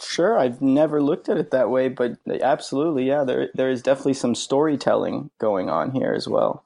Sure, 0.02 0.36
I've 0.36 0.60
never 0.60 1.00
looked 1.00 1.28
at 1.28 1.36
it 1.36 1.52
that 1.52 1.70
way, 1.70 1.88
but 1.88 2.16
absolutely, 2.42 3.06
yeah, 3.06 3.22
there 3.22 3.50
there 3.54 3.70
is 3.70 3.80
definitely 3.80 4.14
some 4.14 4.34
storytelling 4.34 5.30
going 5.38 5.70
on 5.70 5.92
here 5.92 6.12
as 6.12 6.26
well. 6.26 6.64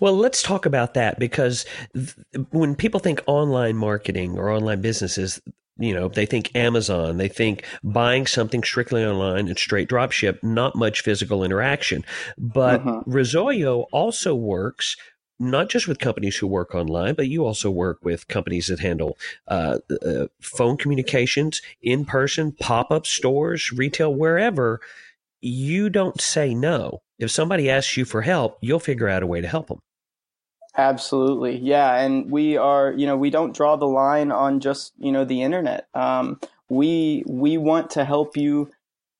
Well, 0.00 0.16
let's 0.16 0.42
talk 0.42 0.64
about 0.64 0.94
that 0.94 1.18
because 1.18 1.66
th- 1.92 2.14
when 2.50 2.74
people 2.74 3.00
think 3.00 3.20
online 3.26 3.76
marketing 3.76 4.38
or 4.38 4.48
online 4.48 4.80
businesses, 4.80 5.42
you 5.78 5.94
know, 5.94 6.08
they 6.08 6.26
think 6.26 6.54
Amazon, 6.54 7.16
they 7.16 7.28
think 7.28 7.64
buying 7.82 8.26
something 8.26 8.62
strictly 8.62 9.04
online 9.04 9.48
and 9.48 9.58
straight 9.58 9.88
drop 9.88 10.12
ship, 10.12 10.38
not 10.42 10.76
much 10.76 11.00
physical 11.00 11.42
interaction. 11.42 12.04
But 12.36 12.80
uh-huh. 12.80 13.02
Also 13.92 14.34
works 14.34 14.96
not 15.38 15.68
just 15.68 15.88
with 15.88 15.98
companies 15.98 16.36
who 16.36 16.46
work 16.46 16.74
online, 16.74 17.14
but 17.14 17.26
you 17.26 17.44
also 17.44 17.70
work 17.70 17.98
with 18.04 18.28
companies 18.28 18.68
that 18.68 18.78
handle 18.78 19.18
uh, 19.48 19.78
uh, 20.06 20.26
phone 20.40 20.76
communications, 20.76 21.60
in 21.82 22.04
person, 22.04 22.52
pop 22.52 22.92
up 22.92 23.06
stores, 23.06 23.72
retail, 23.72 24.14
wherever. 24.14 24.80
You 25.40 25.90
don't 25.90 26.20
say 26.20 26.54
no. 26.54 27.02
If 27.18 27.32
somebody 27.32 27.68
asks 27.68 27.96
you 27.96 28.04
for 28.04 28.22
help, 28.22 28.58
you'll 28.60 28.78
figure 28.78 29.08
out 29.08 29.24
a 29.24 29.26
way 29.26 29.40
to 29.40 29.48
help 29.48 29.66
them. 29.68 29.80
Absolutely. 30.76 31.58
Yeah. 31.58 31.96
And 31.96 32.30
we 32.30 32.56
are, 32.56 32.92
you 32.92 33.06
know, 33.06 33.16
we 33.16 33.30
don't 33.30 33.54
draw 33.54 33.76
the 33.76 33.86
line 33.86 34.32
on 34.32 34.60
just, 34.60 34.92
you 34.98 35.12
know, 35.12 35.24
the 35.24 35.42
internet. 35.42 35.86
Um, 35.94 36.40
we, 36.68 37.24
we 37.26 37.58
want 37.58 37.90
to 37.90 38.04
help 38.04 38.36
you 38.36 38.70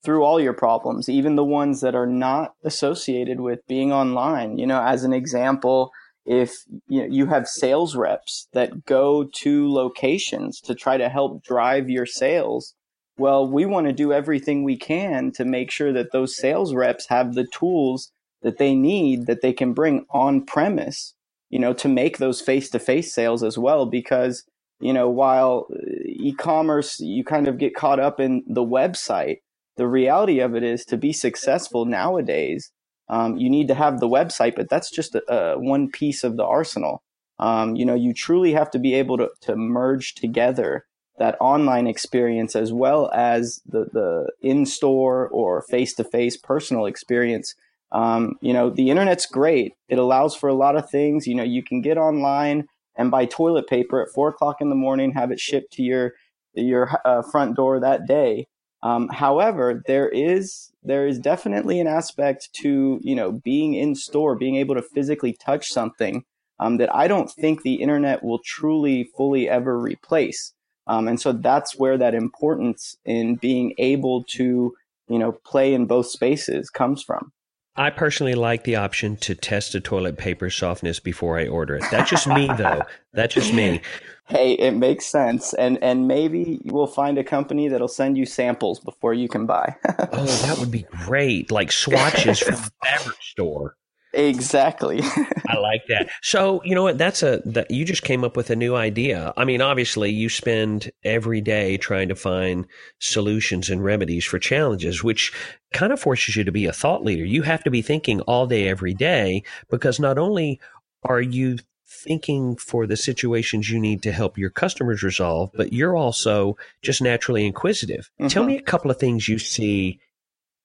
through 0.03 0.25
all 0.25 0.41
your 0.41 0.55
problems, 0.55 1.09
even 1.09 1.37
the 1.37 1.45
ones 1.45 1.81
that 1.83 1.95
are 1.95 2.07
not 2.07 2.55
associated 2.65 3.41
with 3.41 3.67
being 3.67 3.93
online. 3.93 4.57
You 4.59 4.67
know, 4.67 4.83
as 4.83 5.05
an 5.05 5.13
example, 5.13 5.93
if 6.25 6.65
you, 6.89 7.03
know, 7.03 7.09
you 7.09 7.27
have 7.27 7.47
sales 7.47 7.95
reps 7.95 8.49
that 8.53 8.87
go 8.87 9.25
to 9.25 9.71
locations 9.71 10.61
to 10.63 10.75
try 10.75 10.97
to 10.97 11.09
help 11.09 11.45
drive 11.45 11.91
your 11.91 12.07
sales, 12.07 12.75
well, 13.19 13.47
we 13.47 13.67
want 13.67 13.87
to 13.87 13.93
do 13.93 14.13
everything 14.13 14.65
we 14.65 14.77
can 14.77 15.31
to 15.33 15.45
make 15.45 15.71
sure 15.71 15.93
that 15.93 16.13
those 16.13 16.37
sales 16.37 16.75
reps 16.75 17.09
have 17.09 17.35
the 17.35 17.47
tools 17.47 18.11
that 18.41 18.59
they 18.59 18.75
need 18.75 19.27
that 19.27 19.43
they 19.43 19.53
can 19.53 19.73
bring 19.73 20.07
on 20.11 20.45
premise, 20.45 21.15
you 21.53 21.61
know, 21.61 21.73
to 21.75 21.89
make 21.89 22.19
those 22.19 22.41
face 22.41 22.69
to 22.71 22.79
face 22.79 23.15
sales 23.15 23.45
as 23.45 23.57
well. 23.57 23.87
Because, 23.87 24.45
you 24.81 24.93
know, 24.93 25.09
while 25.09 25.69
e 26.07 26.35
commerce, 26.35 26.99
you 26.99 27.23
kind 27.23 27.47
of 27.47 27.59
get 27.59 27.77
caught 27.77 28.01
up 28.01 28.19
in 28.19 28.43
the 28.49 28.65
website, 28.65 29.37
the 29.77 29.87
reality 29.87 30.41
of 30.41 30.55
it 30.57 30.65
is 30.65 30.85
to 30.87 30.97
be 30.97 31.13
successful 31.13 31.85
nowadays, 31.85 32.73
um, 33.09 33.37
you 33.37 33.51
need 33.51 33.69
to 33.69 33.75
have 33.75 34.01
the 34.01 34.09
website, 34.09 34.55
but 34.57 34.69
that's 34.69 34.91
just 34.91 35.15
a, 35.15 35.23
a 35.33 35.59
one 35.59 35.91
piece 35.91 36.25
of 36.25 36.37
the 36.37 36.45
arsenal. 36.45 37.03
Um, 37.39 37.77
you 37.77 37.85
know, 37.85 37.95
you 37.95 38.15
truly 38.15 38.53
have 38.53 38.71
to 38.71 38.79
be 38.79 38.95
able 38.95 39.19
to, 39.19 39.29
to 39.43 39.57
merge 39.57 40.15
together 40.15 40.87
that 41.19 41.37
online 41.41 41.87
experience 41.87 42.57
as 42.57 42.73
well 42.73 43.11
as 43.13 43.61
the, 43.67 43.87
the 43.93 44.31
in-store 44.41 45.29
or 45.29 45.63
face-to-face 45.63 46.39
personal 46.39 46.87
experience. 46.87 47.55
Um, 47.93 48.37
you 48.41 48.53
know, 48.53 48.71
the 48.71 48.91
internet's 48.91 49.27
great. 49.27 49.75
It 49.89 49.99
allows 49.99 50.35
for 50.35 50.49
a 50.49 50.55
lot 50.55 50.77
of 50.77 50.89
things. 50.89 51.27
You 51.27 51.35
know, 51.35 51.43
you 51.43 51.63
can 51.63 51.83
get 51.83 51.99
online 51.99 52.67
and 52.97 53.11
buy 53.11 53.27
toilet 53.27 53.69
paper 53.69 54.03
at 54.03 54.11
four 54.15 54.29
o'clock 54.29 54.61
in 54.61 54.71
the 54.71 54.75
morning, 54.75 55.13
have 55.13 55.31
it 55.31 55.41
shipped 55.41 55.73
to 55.75 55.83
your 55.83 56.13
your 56.55 56.91
uh, 57.05 57.23
front 57.23 57.57
door 57.57 57.81
that 57.81 58.07
day. 58.07 58.47
Um, 58.83 59.09
however, 59.09 59.83
there 59.87 60.09
is 60.09 60.73
there 60.83 61.07
is 61.07 61.19
definitely 61.19 61.79
an 61.81 61.87
aspect 61.87 62.49
to 62.55 62.99
you 63.03 63.15
know 63.15 63.33
being 63.33 63.75
in 63.75 63.95
store, 63.95 64.37
being 64.37 64.57
able 64.57 64.75
to 64.75 64.83
physically 64.83 65.33
touch 65.35 65.69
something 65.69 66.25
um, 66.59 66.79
that 66.79 66.95
I 66.95 67.09
don't 67.09 67.31
think 67.31 67.63
the 67.63 67.75
internet 67.75 68.23
will 68.23 68.41
truly 68.45 69.05
fully 69.17 69.49
ever 69.49 69.79
replace. 69.79 70.53
Um, 70.87 71.07
and 71.07 71.21
so 71.21 71.33
that's 71.33 71.79
where 71.79 71.97
that 71.99 72.15
importance 72.15 72.97
in 73.05 73.37
being 73.37 73.75
able 73.79 74.25
to 74.25 74.75
you 75.09 75.19
know 75.19 75.33
play 75.45 75.75
in 75.75 75.87
both 75.87 76.07
spaces 76.07 76.71
comes 76.71 77.03
from. 77.03 77.33
I 77.75 77.89
personally 77.89 78.35
like 78.35 78.65
the 78.65 78.77
option 78.77 79.17
to 79.19 79.35
test 79.35 79.73
the 79.73 79.81
toilet 79.81 80.19
paper 80.19 80.51
softness 80.51 81.01
before 81.01 81.39
I 81.39 81.47
order 81.47 81.77
it. 81.77 81.85
That's 81.91 82.11
just 82.11 82.27
me, 82.27 82.47
though. 82.47 82.83
That's 83.15 83.35
just 83.35 83.55
me. 83.55 83.81
Hey, 84.29 84.53
it 84.53 84.73
makes 84.73 85.07
sense, 85.07 85.53
and 85.55 85.83
and 85.83 86.07
maybe 86.07 86.61
you 86.65 86.73
will 86.73 86.87
find 86.87 87.19
a 87.19 87.25
company 87.25 87.69
that'll 87.69 87.89
send 87.89 88.17
you 88.17 88.25
samples 88.25 88.79
before 88.79 89.15
you 89.15 89.29
can 89.29 89.47
buy. 89.47 89.77
oh, 90.13 90.25
that 90.47 90.59
would 90.59 90.71
be 90.71 90.87
great! 91.05 91.51
Like 91.51 91.73
swatches 91.73 92.39
from 92.39 92.55
a 92.55 92.71
beverage 92.83 93.31
store. 93.31 93.77
Exactly. 94.15 95.01
I 95.49 95.59
like 95.59 95.87
that. 95.89 96.11
So, 96.23 96.61
you 96.65 96.75
know 96.75 96.83
what? 96.83 96.99
That's 96.99 97.23
a 97.23 97.41
that 97.47 97.71
you 97.71 97.85
just 97.85 98.03
came 98.03 98.25
up 98.25 98.37
with 98.37 98.51
a 98.51 98.57
new 98.57 98.75
idea. 98.75 99.33
I 99.37 99.45
mean, 99.45 99.63
obviously, 99.63 100.11
you 100.11 100.29
spend 100.29 100.91
every 101.05 101.41
day 101.41 101.77
trying 101.77 102.09
to 102.09 102.15
find 102.15 102.67
solutions 102.99 103.71
and 103.71 103.83
remedies 103.83 104.25
for 104.25 104.39
challenges, 104.39 105.03
which 105.03 105.33
kind 105.73 105.93
of 105.93 106.01
forces 106.01 106.37
you 106.37 106.45
to 106.45 106.53
be 106.53 106.67
a 106.67 106.73
thought 106.73 107.05
leader. 107.05 107.25
You 107.25 107.43
have 107.43 107.65
to 107.65 107.71
be 107.71 107.83
thinking 107.83 108.21
all 108.23 108.47
day 108.47 108.69
every 108.69 108.95
day 108.95 109.43
because 109.71 109.99
not 109.99 110.19
only 110.19 110.61
are 111.05 111.23
you 111.23 111.59
thinking 111.87 112.57
for 112.57 112.87
the 112.87 112.97
situations 112.97 113.71
you 113.71 113.79
need 113.79 114.03
to 114.03 114.13
help 114.13 114.39
your 114.39 114.51
customers 114.51 115.03
resolve, 115.03 115.51
but 115.55 115.73
you're 115.73 115.97
also 115.97 116.57
just 116.83 117.03
naturally 117.03 117.47
inquisitive. 117.47 118.11
Mm-hmm. 118.21 118.29
Tell 118.29 118.45
me 118.45 118.57
a 118.57 118.63
couple 118.63 118.91
of 118.91 118.99
things 118.99 119.29
you 119.29 119.39
see 119.39 120.01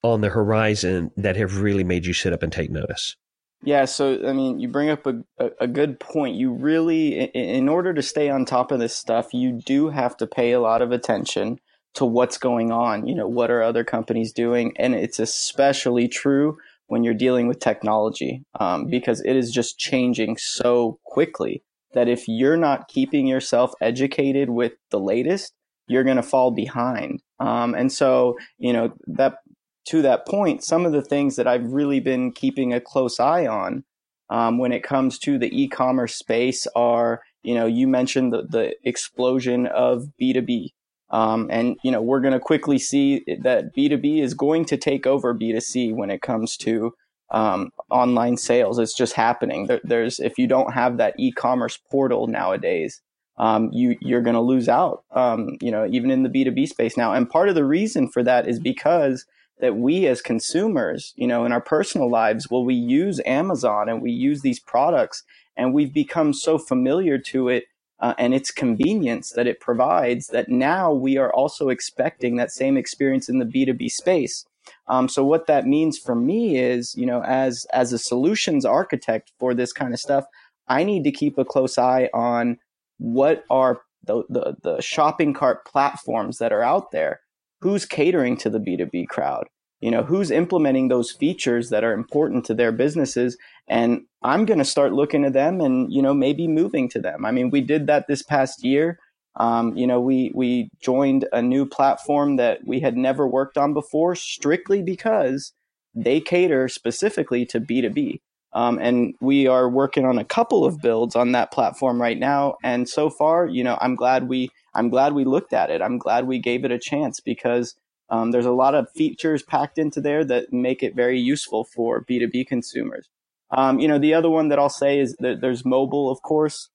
on 0.04 0.22
the 0.22 0.30
horizon 0.30 1.12
that 1.18 1.36
have 1.36 1.62
really 1.62 1.84
made 1.84 2.06
you 2.06 2.14
sit 2.14 2.34
up 2.34 2.44
and 2.44 2.52
take 2.52 2.72
notice. 2.72 3.16
Yeah, 3.64 3.86
so 3.86 4.28
I 4.28 4.34
mean, 4.34 4.60
you 4.60 4.68
bring 4.68 4.90
up 4.90 5.08
a, 5.08 5.24
a, 5.60 5.68
good 5.68 6.00
point. 6.00 6.36
You 6.36 6.54
really, 6.54 7.20
in, 7.20 7.30
in 7.30 7.70
order 7.70 7.94
to 7.94 8.02
stay 8.04 8.30
on 8.30 8.46
top 8.46 8.72
of 8.72 8.80
this 8.80 8.96
stuff, 8.96 9.34
you 9.34 9.52
do 9.52 9.90
have 9.90 10.16
to 10.18 10.28
pay 10.28 10.52
a 10.52 10.60
lot 10.60 10.82
of 10.82 10.92
attention 10.92 11.60
to 11.96 12.06
what's 12.06 12.38
going 12.38 12.72
on. 12.72 13.08
You 13.08 13.16
know, 13.16 13.28
what 13.28 13.50
are 13.50 13.64
other 13.64 13.84
companies 13.84 14.32
doing? 14.32 14.74
And 14.78 14.94
it's 14.94 15.18
especially 15.18 16.08
true 16.08 16.58
when 16.86 17.04
you're 17.04 17.14
dealing 17.14 17.48
with 17.48 17.60
technology 17.60 18.44
um, 18.60 18.86
because 18.88 19.22
it 19.22 19.36
is 19.36 19.52
just 19.52 19.80
changing 19.80 20.38
so 20.38 21.00
quickly 21.04 21.64
that 21.94 22.08
if 22.08 22.28
you're 22.28 22.58
not 22.58 22.88
keeping 22.88 23.26
yourself 23.26 23.74
educated 23.82 24.50
with 24.50 24.74
the 24.92 25.00
latest, 25.00 25.54
you're 25.88 26.04
going 26.04 26.18
to 26.18 26.24
fall 26.24 26.52
behind. 26.52 27.22
Um, 27.40 27.74
and 27.74 27.92
so, 27.92 28.38
you 28.58 28.74
know, 28.74 28.94
that 29.08 29.40
to 29.88 30.02
that 30.02 30.28
point, 30.28 30.64
some 30.64 30.86
of 30.86 30.92
the 30.92 31.02
things 31.02 31.36
that 31.38 31.48
I've 31.48 31.72
really 31.72 32.00
been 32.00 32.32
keeping 32.32 32.74
a 32.74 32.82
close 32.82 33.20
eye 33.20 33.48
on 33.48 33.84
um, 34.30 34.58
when 34.58 34.72
it 34.72 34.84
comes 34.84 35.18
to 35.20 35.38
the 35.38 35.50
e-commerce 35.62 36.16
space 36.16 36.68
are, 36.76 37.22
you 37.44 37.56
know, 37.56 37.66
you 37.66 37.88
mentioned 37.88 38.34
the, 38.34 38.44
the 38.44 38.76
explosion 38.84 39.68
of 39.68 40.08
B2B. 40.22 40.70
Um, 41.10 41.48
and, 41.50 41.78
you 41.84 41.92
know, 41.92 42.02
we're 42.02 42.20
going 42.20 42.34
to 42.34 42.40
quickly 42.40 42.78
see 42.78 43.24
that 43.42 43.74
B2B 43.76 44.22
is 44.22 44.34
going 44.34 44.66
to 44.66 44.76
take 44.76 45.08
over 45.08 45.34
B2C 45.34 45.96
when 45.96 46.10
it 46.10 46.22
comes 46.22 46.58
to 46.58 46.94
um, 47.32 47.72
online 47.90 48.36
sales. 48.36 48.80
It's 48.80 48.96
just 48.96 49.14
happening. 49.14 49.68
There, 49.68 49.80
there's, 49.86 50.20
if 50.20 50.38
you 50.38 50.48
don't 50.48 50.74
have 50.74 50.98
that 50.98 51.16
e-commerce 51.18 51.80
portal 51.90 52.28
nowadays, 52.28 53.02
um, 53.38 53.70
you, 53.72 53.96
you're 54.02 54.22
going 54.22 54.34
to 54.34 54.42
lose 54.42 54.68
out, 54.68 55.04
um, 55.12 55.58
you 55.62 55.72
know, 55.72 55.88
even 55.90 56.12
in 56.12 56.24
the 56.24 56.30
B2B 56.30 56.68
space 56.68 56.98
now. 56.98 57.14
And 57.14 57.30
part 57.30 57.48
of 57.48 57.56
the 57.56 57.66
reason 57.66 58.10
for 58.10 58.24
that 58.24 58.50
is 58.50 58.60
because 58.60 59.26
that 59.60 59.76
we 59.76 60.08
as 60.08 60.22
consumers, 60.22 61.14
you 61.16 61.28
know, 61.28 61.46
in 61.46 61.52
our 61.52 61.62
personal 61.62 62.10
lives, 62.10 62.50
well, 62.50 62.64
we 62.64 62.76
use 62.76 63.20
Amazon 63.26 63.90
and 63.90 64.02
we 64.02 64.12
use 64.12 64.42
these 64.42 64.60
products 64.60 65.24
and 65.56 65.74
we've 65.74 65.94
become 65.94 66.34
so 66.34 66.58
familiar 66.58 67.18
to 67.18 67.50
it 67.50 67.66
uh, 68.00 68.14
and 68.20 68.34
its 68.34 68.52
convenience 68.52 69.32
that 69.32 69.48
it 69.48 69.60
provides 69.60 70.28
that 70.28 70.50
now 70.50 70.94
we 70.94 71.18
are 71.18 71.34
also 71.34 71.70
expecting 71.70 72.36
that 72.36 72.52
same 72.52 72.78
experience 72.78 73.28
in 73.28 73.40
the 73.40 73.46
B2B 73.46 73.90
space. 73.90 74.46
Um, 74.88 75.10
so 75.10 75.24
what 75.24 75.48
that 75.48 75.66
means 75.66 75.98
for 75.98 76.14
me 76.14 76.58
is, 76.58 76.94
you 76.96 77.06
know, 77.06 77.24
as 77.24 77.66
as 77.74 77.94
a 77.94 77.98
solutions 77.98 78.66
architect 78.66 79.32
for 79.40 79.54
this 79.54 79.72
kind 79.72 79.94
of 79.94 80.00
stuff, 80.00 80.26
I 80.68 80.84
need 80.84 81.04
to 81.06 81.12
keep 81.12 81.38
a 81.38 81.46
close 81.46 81.78
eye 81.78 82.10
on 82.14 82.60
what 82.98 83.46
are 83.50 83.82
the, 84.04 84.24
the, 84.30 84.56
the 84.62 84.82
shopping 84.82 85.34
cart 85.34 85.66
platforms 85.66 86.38
that 86.38 86.52
are 86.52 86.64
out 86.64 86.92
there 86.92 87.22
who's 87.62 87.86
catering 87.86 88.38
to 88.38 88.50
the 88.50 88.60
B2B 88.60 89.08
crowd? 89.08 89.46
You 89.80 89.92
know, 89.92 90.04
who's 90.04 90.32
implementing 90.32 90.88
those 90.88 91.12
features 91.12 91.70
that 91.70 91.84
are 91.84 91.94
important 91.94 92.46
to 92.46 92.56
their 92.56 92.72
businesses? 92.72 93.38
And 93.68 94.02
I'm 94.24 94.46
going 94.46 94.58
to 94.58 94.66
start 94.66 94.94
looking 94.94 95.24
at 95.24 95.34
them 95.34 95.62
and, 95.62 95.92
you 95.94 96.02
know, 96.02 96.16
maybe 96.16 96.48
moving 96.48 96.90
to 96.90 97.00
them. 97.00 97.26
I 97.26 97.32
mean, 97.32 97.52
we 97.52 97.62
did 97.62 97.86
that 97.88 98.08
this 98.08 98.24
past 98.24 98.64
year. 98.64 98.98
Um, 99.36 99.78
you 99.78 99.86
know, 99.86 100.02
we, 100.02 100.32
we 100.34 100.70
joined 100.82 101.28
a 101.32 101.44
new 101.44 101.68
platform 101.68 102.38
that 102.38 102.62
we 102.66 102.80
had 102.80 102.98
never 102.98 103.28
worked 103.28 103.56
on 103.56 103.76
before 103.76 104.16
strictly 104.16 104.82
because 104.82 105.54
they 105.94 106.22
cater 106.22 106.68
specifically 106.68 107.46
to 107.46 107.60
B2B. 107.60 108.20
Um, 108.54 108.80
and 108.80 109.14
we 109.22 109.48
are 109.48 109.70
working 109.70 110.06
on 110.06 110.18
a 110.18 110.26
couple 110.26 110.66
of 110.66 110.82
builds 110.82 111.16
on 111.16 111.34
that 111.34 111.52
platform 111.52 112.02
right 112.02 112.18
now. 112.18 112.56
And 112.64 112.88
so 112.90 113.10
far, 113.10 113.46
you 113.46 113.64
know, 113.64 113.78
I'm 113.82 113.96
glad 113.96 114.28
we 114.28 114.50
I'm 114.74 114.90
glad 114.90 115.14
we 115.14 115.26
looked 115.26 115.54
at 115.54 115.70
it. 115.70 115.82
I'm 115.82 115.98
glad 115.98 116.28
we 116.28 116.40
gave 116.40 116.64
it 116.66 116.72
a 116.72 116.80
chance 116.80 117.20
because 117.20 117.76
um, 118.10 118.32
there's 118.32 118.46
a 118.46 118.52
lot 118.52 118.76
of 118.76 118.90
features 118.96 119.44
packed 119.44 119.78
into 119.78 120.02
there 120.02 120.24
that 120.26 120.54
make 120.54 120.84
it 120.84 120.96
very 120.96 121.20
useful 121.20 121.66
for 121.66 122.04
B2B 122.06 122.48
consumers. 122.48 123.10
Um, 123.52 123.80
you 123.80 123.88
know, 123.88 124.00
the 124.00 124.14
other 124.14 124.30
one 124.30 124.50
that 124.50 124.60
I'll 124.60 124.70
say 124.70 125.00
is 125.00 125.16
that 125.20 125.42
there's 125.42 125.66
mobile, 125.66 126.10
of 126.10 126.22
course. 126.22 126.70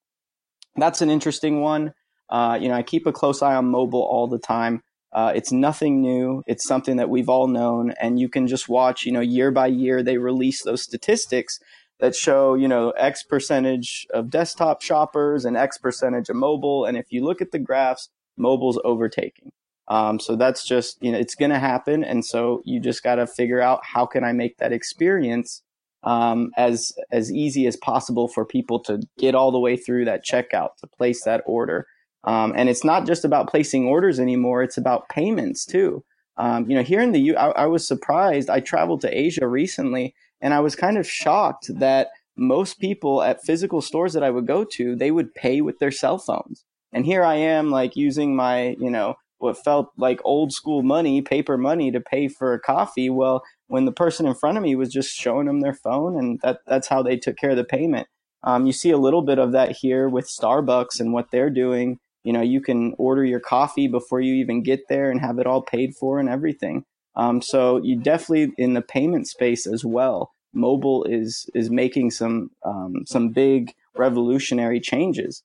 That's 0.77 1.03
an 1.03 1.11
interesting 1.11 1.61
one. 1.61 1.95
Uh, 2.31 2.59
you 2.61 2.69
know, 2.69 2.75
I 2.75 2.83
keep 2.83 3.07
a 3.07 3.13
close 3.13 3.43
eye 3.43 3.55
on 3.55 3.67
mobile 3.67 4.03
all 4.03 4.27
the 4.27 4.39
time. 4.39 4.83
Uh, 5.13 5.33
it's 5.35 5.53
nothing 5.53 6.01
new. 6.01 6.43
It's 6.47 6.67
something 6.67 6.97
that 6.97 7.11
we've 7.11 7.29
all 7.29 7.47
known, 7.47 7.93
and 8.01 8.19
you 8.19 8.29
can 8.29 8.47
just 8.47 8.69
watch. 8.69 9.05
You 9.05 9.13
know, 9.13 9.21
year 9.21 9.51
by 9.51 9.67
year, 9.67 10.03
they 10.03 10.19
release 10.19 10.63
those 10.63 10.83
statistics 10.83 11.59
that 12.01 12.17
show, 12.17 12.55
you 12.55 12.67
know, 12.67 12.91
X 12.91 13.23
percentage 13.23 14.07
of 14.13 14.31
desktop 14.31 14.83
shoppers 14.83 15.45
and 15.45 15.57
X 15.57 15.79
percentage 15.79 16.29
of 16.29 16.37
mobile. 16.37 16.85
And 16.85 16.97
if 16.97 17.07
you 17.11 17.25
look 17.25 17.41
at 17.41 17.53
the 17.53 17.59
graphs, 17.59 18.09
mobile's 18.37 18.81
overtaking. 18.85 19.53
Um, 19.89 20.19
so 20.19 20.35
that's 20.35 20.67
just, 20.67 20.97
you 21.03 21.13
know, 21.13 21.19
it's 21.19 21.35
going 21.35 21.51
to 21.51 21.59
happen. 21.59 22.03
And 22.03 22.25
so 22.25 22.63
you 22.65 22.81
just 22.81 23.03
got 23.03 23.17
to 23.17 23.27
figure 23.27 23.61
out 23.61 23.81
how 23.85 24.07
can 24.07 24.25
I 24.25 24.33
make 24.33 24.57
that 24.59 24.73
experience 24.73 25.63
um, 26.03 26.51
as 26.57 26.93
as 27.11 27.31
easy 27.31 27.67
as 27.67 27.77
possible 27.77 28.27
for 28.27 28.45
people 28.45 28.81
to 28.81 29.01
get 29.19 29.35
all 29.35 29.53
the 29.53 29.61
way 29.61 29.77
through 29.77 30.05
that 30.07 30.25
checkout 30.25 30.71
to 30.79 30.87
place 30.87 31.25
that 31.25 31.43
order. 31.47 31.87
Um, 32.25 32.53
and 32.57 32.69
it's 32.69 32.85
not 32.85 33.07
just 33.07 33.25
about 33.25 33.49
placing 33.49 33.87
orders 33.87 34.21
anymore; 34.21 34.63
it's 34.63 34.79
about 34.79 35.09
payments 35.09 35.65
too. 35.67 36.05
Um, 36.37 36.69
you 36.69 36.77
know, 36.77 36.83
here 36.83 37.01
in 37.01 37.13
the 37.13 37.21
U, 37.21 37.37
I, 37.37 37.51
I 37.51 37.67
was 37.67 37.87
surprised. 37.87 38.49
I 38.49 38.61
traveled 38.61 39.01
to 39.03 39.19
Asia 39.19 39.47
recently, 39.47 40.15
and 40.41 40.55
I 40.55 40.61
was 40.61 40.77
kind 40.77 40.97
of 40.97 41.09
shocked 41.09 41.71
that 41.79 42.09
most 42.37 42.79
people 42.79 43.23
at 43.23 43.45
physical 43.45 43.83
stores 43.83 44.15
that 44.15 44.23
I 44.23 44.31
would 44.31 44.47
go 44.47 44.65
to, 44.65 44.97
they 44.97 45.11
would 45.11 45.35
pay 45.35 45.61
with 45.61 45.79
their 45.79 45.91
cell 45.91 46.19
phones. 46.19 46.65
And 46.93 47.05
here 47.05 47.23
I 47.23 47.37
am, 47.37 47.71
like 47.71 47.97
using 47.97 48.35
my, 48.35 48.77
you 48.79 48.91
know, 48.91 49.17
what 49.39 49.63
felt 49.63 49.91
like 49.99 50.21
old 50.25 50.53
school 50.53 50.83
money, 50.83 51.21
paper 51.21 51.59
money 51.59 51.91
to 51.91 52.01
pay 52.01 52.29
for 52.29 52.55
a 52.55 52.61
coffee. 52.61 53.11
Well, 53.11 53.43
when 53.67 53.85
the 53.85 53.93
person 53.93 54.27
in 54.27 54.35
front 54.35 54.57
of 54.57 54.63
me 54.63 54.75
was 54.77 54.93
just 54.93 55.15
showing 55.15 55.47
them 55.47 55.61
their 55.61 55.75
phone, 55.75 56.17
and 56.17 56.39
that 56.43 56.61
that's 56.67 56.89
how 56.89 57.03
they 57.03 57.17
took 57.17 57.37
care 57.37 57.51
of 57.51 57.57
the 57.57 57.65
payment. 57.65 58.07
Um, 58.45 58.67
you 58.67 58.73
see 58.73 58.91
a 58.91 58.99
little 58.99 59.23
bit 59.23 59.39
of 59.39 59.53
that 59.53 59.73
here 59.73 60.09
with 60.09 60.29
Starbucks 60.29 61.01
and 61.01 61.13
what 61.13 61.31
they're 61.31 61.51
doing. 61.51 61.99
You 62.25 62.33
know, 62.33 62.41
you 62.43 62.61
can 62.61 62.95
order 62.99 63.25
your 63.25 63.41
coffee 63.41 63.89
before 63.89 64.21
you 64.21 64.35
even 64.35 64.63
get 64.63 64.81
there 64.89 65.11
and 65.11 65.21
have 65.21 65.39
it 65.39 65.47
all 65.47 65.63
paid 65.63 65.95
for 65.95 66.19
and 66.19 66.29
everything. 66.29 66.85
Um, 67.17 67.43
so 67.43 67.79
you 67.83 67.97
definitely 67.97 68.53
in 68.57 68.75
the 68.75 68.83
payment 68.83 69.29
space 69.29 69.67
as 69.67 69.85
well. 69.85 70.31
Mobile 70.55 71.05
is 71.05 71.49
is 71.55 71.71
making 71.71 72.11
some 72.11 72.51
um, 72.65 73.05
some 73.07 73.31
big 73.31 73.73
revolutionary 73.97 74.81
changes. 74.81 75.43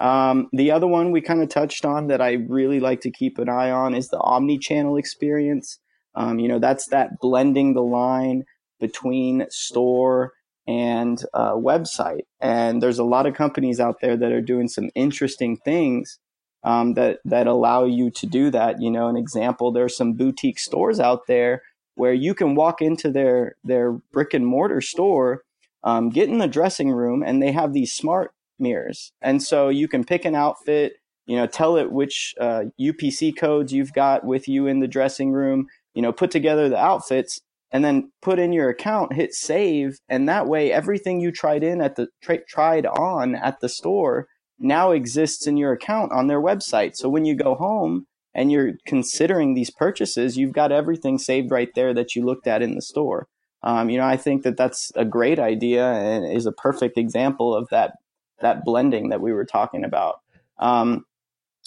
Um, 0.00 0.48
the 0.52 0.70
other 0.70 0.86
one 0.86 1.10
we 1.10 1.20
kind 1.20 1.42
of 1.42 1.48
touched 1.48 1.84
on 1.84 2.06
that 2.06 2.20
I 2.20 2.34
really 2.48 2.78
like 2.78 3.00
to 3.00 3.10
keep 3.10 3.38
an 3.38 3.48
eye 3.48 3.70
on 3.70 3.94
is 3.94 4.08
the 4.08 4.20
omni-channel 4.20 4.96
experience. 4.96 5.80
Um, 6.14 6.38
you 6.38 6.48
know, 6.48 6.60
that's 6.60 6.86
that 6.88 7.18
blending 7.20 7.74
the 7.74 7.82
line 7.82 8.44
between 8.78 9.46
store 9.50 10.32
and 10.68 11.24
uh, 11.32 11.52
website. 11.52 12.26
And 12.40 12.82
there's 12.82 12.98
a 12.98 13.04
lot 13.04 13.26
of 13.26 13.34
companies 13.34 13.80
out 13.80 14.00
there 14.02 14.18
that 14.18 14.32
are 14.32 14.42
doing 14.42 14.68
some 14.68 14.90
interesting 14.94 15.56
things 15.56 16.18
um, 16.62 16.94
that 16.94 17.20
that 17.24 17.46
allow 17.46 17.84
you 17.84 18.10
to 18.10 18.26
do 18.26 18.50
that. 18.50 18.80
You 18.80 18.90
know, 18.90 19.08
an 19.08 19.16
example: 19.16 19.72
there's 19.72 19.96
some 19.96 20.12
boutique 20.12 20.58
stores 20.58 21.00
out 21.00 21.26
there 21.26 21.62
where 21.94 22.12
you 22.12 22.34
can 22.34 22.54
walk 22.54 22.82
into 22.82 23.10
their 23.10 23.56
their 23.64 23.92
brick 24.12 24.34
and 24.34 24.46
mortar 24.46 24.82
store, 24.82 25.42
um, 25.82 26.10
get 26.10 26.28
in 26.28 26.38
the 26.38 26.46
dressing 26.46 26.90
room, 26.90 27.22
and 27.22 27.42
they 27.42 27.52
have 27.52 27.72
these 27.72 27.92
smart 27.92 28.32
mirrors, 28.58 29.12
and 29.22 29.42
so 29.42 29.70
you 29.70 29.88
can 29.88 30.04
pick 30.04 30.24
an 30.24 30.34
outfit. 30.34 30.94
You 31.26 31.36
know, 31.36 31.46
tell 31.46 31.76
it 31.76 31.92
which 31.92 32.34
uh, 32.40 32.64
UPC 32.80 33.36
codes 33.36 33.72
you've 33.72 33.92
got 33.92 34.24
with 34.24 34.48
you 34.48 34.66
in 34.66 34.80
the 34.80 34.88
dressing 34.88 35.30
room. 35.30 35.68
You 35.94 36.02
know, 36.02 36.12
put 36.12 36.30
together 36.30 36.68
the 36.68 36.78
outfits, 36.78 37.40
and 37.70 37.84
then 37.84 38.10
put 38.22 38.38
in 38.38 38.52
your 38.52 38.68
account, 38.68 39.12
hit 39.12 39.34
save, 39.34 39.98
and 40.08 40.28
that 40.28 40.46
way 40.46 40.72
everything 40.72 41.20
you 41.20 41.30
tried 41.30 41.62
in 41.62 41.80
at 41.80 41.96
the 41.96 42.08
tra- 42.22 42.44
tried 42.46 42.86
on 42.86 43.34
at 43.34 43.60
the 43.60 43.68
store 43.68 44.26
now 44.58 44.90
exists 44.90 45.46
in 45.46 45.56
your 45.56 45.72
account 45.72 46.12
on 46.12 46.26
their 46.26 46.40
website. 46.40 46.96
So 46.96 47.08
when 47.08 47.24
you 47.24 47.34
go 47.34 47.54
home 47.54 48.06
and 48.34 48.50
you're 48.50 48.72
considering 48.86 49.54
these 49.54 49.70
purchases, 49.70 50.36
you've 50.36 50.52
got 50.52 50.72
everything 50.72 51.18
saved 51.18 51.50
right 51.50 51.68
there 51.74 51.94
that 51.94 52.14
you 52.14 52.24
looked 52.24 52.46
at 52.46 52.62
in 52.62 52.74
the 52.74 52.82
store. 52.82 53.28
Um, 53.62 53.90
you 53.90 53.98
know, 53.98 54.06
I 54.06 54.16
think 54.16 54.42
that 54.44 54.56
that's 54.56 54.92
a 54.94 55.04
great 55.04 55.38
idea 55.38 55.84
and 55.84 56.24
is 56.24 56.46
a 56.46 56.52
perfect 56.52 56.96
example 56.96 57.54
of 57.54 57.68
that 57.70 57.92
that 58.40 58.64
blending 58.64 59.08
that 59.08 59.20
we 59.20 59.32
were 59.32 59.44
talking 59.44 59.84
about. 59.84 60.20
Um, 60.60 61.04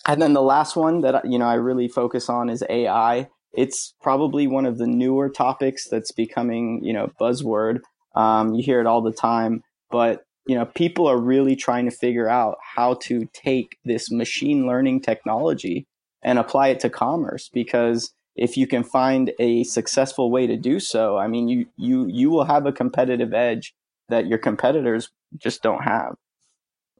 and 0.07 0.21
then 0.21 0.31
the 0.33 0.41
last 0.41 0.75
one 0.75 1.01
that 1.01 1.29
you 1.29 1.37
know 1.37 1.45
I 1.45 1.55
really 1.55 1.87
focus 1.87 2.29
on 2.29 2.49
is 2.49 2.63
AI. 2.69 3.27
It's 3.53 3.93
probably 4.01 4.47
one 4.47 4.65
of 4.65 4.77
the 4.77 4.87
newer 4.87 5.29
topics 5.29 5.87
that's 5.89 6.11
becoming 6.11 6.83
you 6.83 6.93
know 6.93 7.11
buzzword. 7.19 7.79
Um, 8.15 8.53
you 8.53 8.63
hear 8.63 8.79
it 8.81 8.87
all 8.87 9.01
the 9.01 9.13
time, 9.13 9.63
but 9.89 10.25
you 10.47 10.55
know 10.55 10.65
people 10.65 11.07
are 11.07 11.17
really 11.17 11.55
trying 11.55 11.85
to 11.85 11.95
figure 11.95 12.29
out 12.29 12.57
how 12.75 12.95
to 12.95 13.27
take 13.33 13.77
this 13.85 14.11
machine 14.11 14.65
learning 14.65 15.01
technology 15.01 15.87
and 16.23 16.39
apply 16.39 16.69
it 16.69 16.79
to 16.79 16.89
commerce 16.89 17.49
because 17.53 18.13
if 18.35 18.57
you 18.57 18.65
can 18.67 18.83
find 18.83 19.31
a 19.39 19.63
successful 19.63 20.31
way 20.31 20.47
to 20.47 20.57
do 20.57 20.79
so 20.79 21.17
i 21.17 21.27
mean 21.27 21.47
you 21.47 21.65
you 21.77 22.07
you 22.07 22.29
will 22.29 22.45
have 22.45 22.65
a 22.65 22.71
competitive 22.71 23.33
edge 23.33 23.73
that 24.09 24.27
your 24.27 24.37
competitors 24.37 25.09
just 25.37 25.61
don't 25.61 25.83
have 25.83 26.15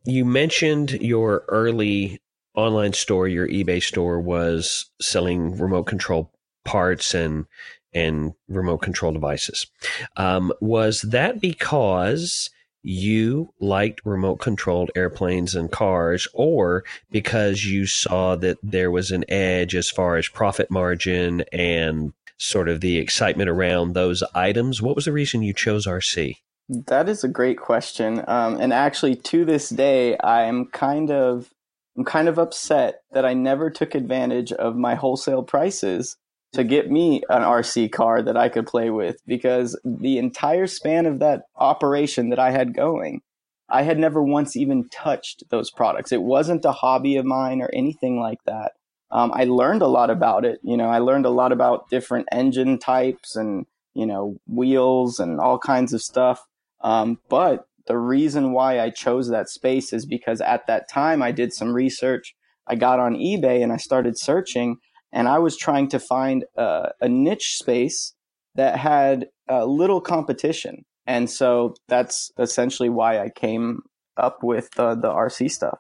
you 0.06 0.26
mentioned 0.26 0.92
your 1.02 1.44
early 1.48 2.22
online 2.56 2.94
store 2.94 3.28
your 3.28 3.48
ebay 3.48 3.82
store 3.82 4.20
was 4.20 4.90
selling 5.02 5.58
remote 5.58 5.84
control 5.84 6.32
parts 6.64 7.14
and 7.14 7.46
and 7.94 8.34
remote 8.48 8.78
control 8.78 9.12
devices 9.12 9.68
um, 10.16 10.54
was 10.62 11.02
that 11.02 11.42
because 11.42 12.50
you 12.84 13.54
liked 13.60 14.02
remote 14.06 14.38
controlled 14.38 14.92
airplanes 14.96 15.56
and 15.56 15.72
cars, 15.72 16.28
or 16.34 16.84
because 17.12 17.66
you 17.66 17.86
saw 17.86 18.36
that 18.36 18.58
there 18.64 18.92
was 18.92 19.12
an 19.12 19.24
edge 19.30 19.76
as 19.76 19.90
far 19.90 20.18
as 20.18 20.28
profit 20.28 20.72
margin 20.72 21.44
and 21.52 22.14
sort 22.38 22.68
of 22.68 22.82
the 22.82 22.98
excitement 22.98 23.50
around 23.50 23.94
those 23.94 24.24
items? 24.34 24.82
What 24.82 24.96
was 24.96 25.06
the 25.06 25.12
reason 25.12 25.44
you 25.44 25.54
chose 25.54 25.86
RC? 25.86 26.38
That 26.70 27.10
is 27.10 27.24
a 27.24 27.28
great 27.28 27.60
question. 27.60 28.24
Um, 28.28 28.60
and 28.60 28.74
actually, 28.74 29.16
to 29.16 29.46
this 29.46 29.70
day, 29.70 30.18
I 30.18 30.44
am 30.44 30.66
kind 30.66 31.12
of 31.12 31.52
I'm 31.98 32.06
kind 32.06 32.30
of 32.30 32.40
upset 32.40 33.02
that 33.12 33.26
I 33.26 33.34
never 33.34 33.70
took 33.70 33.96
advantage 33.96 34.54
of 34.54 34.78
my 34.78 34.96
wholesale 34.96 35.44
prices 35.44 36.16
to 36.54 36.64
get 36.64 36.92
me 36.92 37.22
an 37.30 37.44
RC 37.44 37.92
car 37.92 38.22
that 38.22 38.36
I 38.36 38.50
could 38.50 38.68
play 38.68 38.90
with 38.90 39.22
because 39.26 39.80
the 39.86 40.18
entire 40.18 40.68
span 40.68 41.06
of 41.06 41.20
that 41.20 41.44
operation 41.56 42.30
that 42.30 42.40
I 42.40 42.52
had 42.52 42.74
going, 42.74 43.22
I 43.70 43.84
had 43.84 43.98
never 43.98 44.22
once 44.22 44.56
even 44.58 44.90
touched 44.90 45.44
those 45.50 45.72
products. 45.72 46.12
It 46.12 46.24
wasn't 46.24 46.66
a 46.66 46.74
hobby 46.74 47.16
of 47.16 47.26
mine 47.26 47.62
or 47.62 47.70
anything 47.74 48.20
like 48.20 48.40
that. 48.46 48.74
Um, 49.12 49.32
I 49.34 49.46
learned 49.46 49.82
a 49.82 49.88
lot 49.88 50.10
about 50.10 50.46
it. 50.46 50.60
You 50.64 50.78
know, 50.78 50.90
I 50.90 51.00
learned 51.00 51.26
a 51.26 51.30
lot 51.30 51.52
about 51.52 51.90
different 51.90 52.28
engine 52.32 52.80
types 52.80 53.36
and, 53.36 53.66
you 53.94 54.06
know, 54.06 54.38
wheels 54.48 55.20
and 55.20 55.40
all 55.40 55.58
kinds 55.58 55.94
of 55.94 56.02
stuff. 56.02 56.46
Um, 56.82 57.20
but 57.30 57.66
the 57.88 57.98
reason 57.98 58.52
why 58.52 58.80
I 58.80 58.90
chose 58.90 59.30
that 59.30 59.50
space 59.50 59.94
is 59.94 60.06
because 60.06 60.42
at 60.42 60.68
that 60.68 60.90
time 60.90 61.22
I 61.22 61.32
did 61.32 61.54
some 61.54 61.74
research. 61.74 62.36
I 62.68 62.76
got 62.76 63.00
on 63.00 63.16
eBay 63.16 63.64
and 63.64 63.72
I 63.72 63.78
started 63.78 64.18
searching 64.18 64.78
and 65.12 65.28
I 65.28 65.40
was 65.40 65.58
trying 65.58 65.90
to 65.90 66.00
find 66.00 66.46
a, 66.56 66.92
a 67.02 67.10
niche 67.10 67.58
space 67.58 68.14
that 68.56 68.78
had 68.78 69.28
a 69.48 69.66
little 69.66 70.02
competition. 70.02 70.84
And 71.08 71.30
so 71.30 71.76
that's 71.88 72.32
essentially 72.38 72.90
why 72.90 73.20
I 73.20 73.30
came 73.30 73.82
up 74.18 74.44
with 74.44 74.70
the, 74.72 74.96
the 74.96 75.10
RC 75.10 75.52
stuff. 75.52 75.80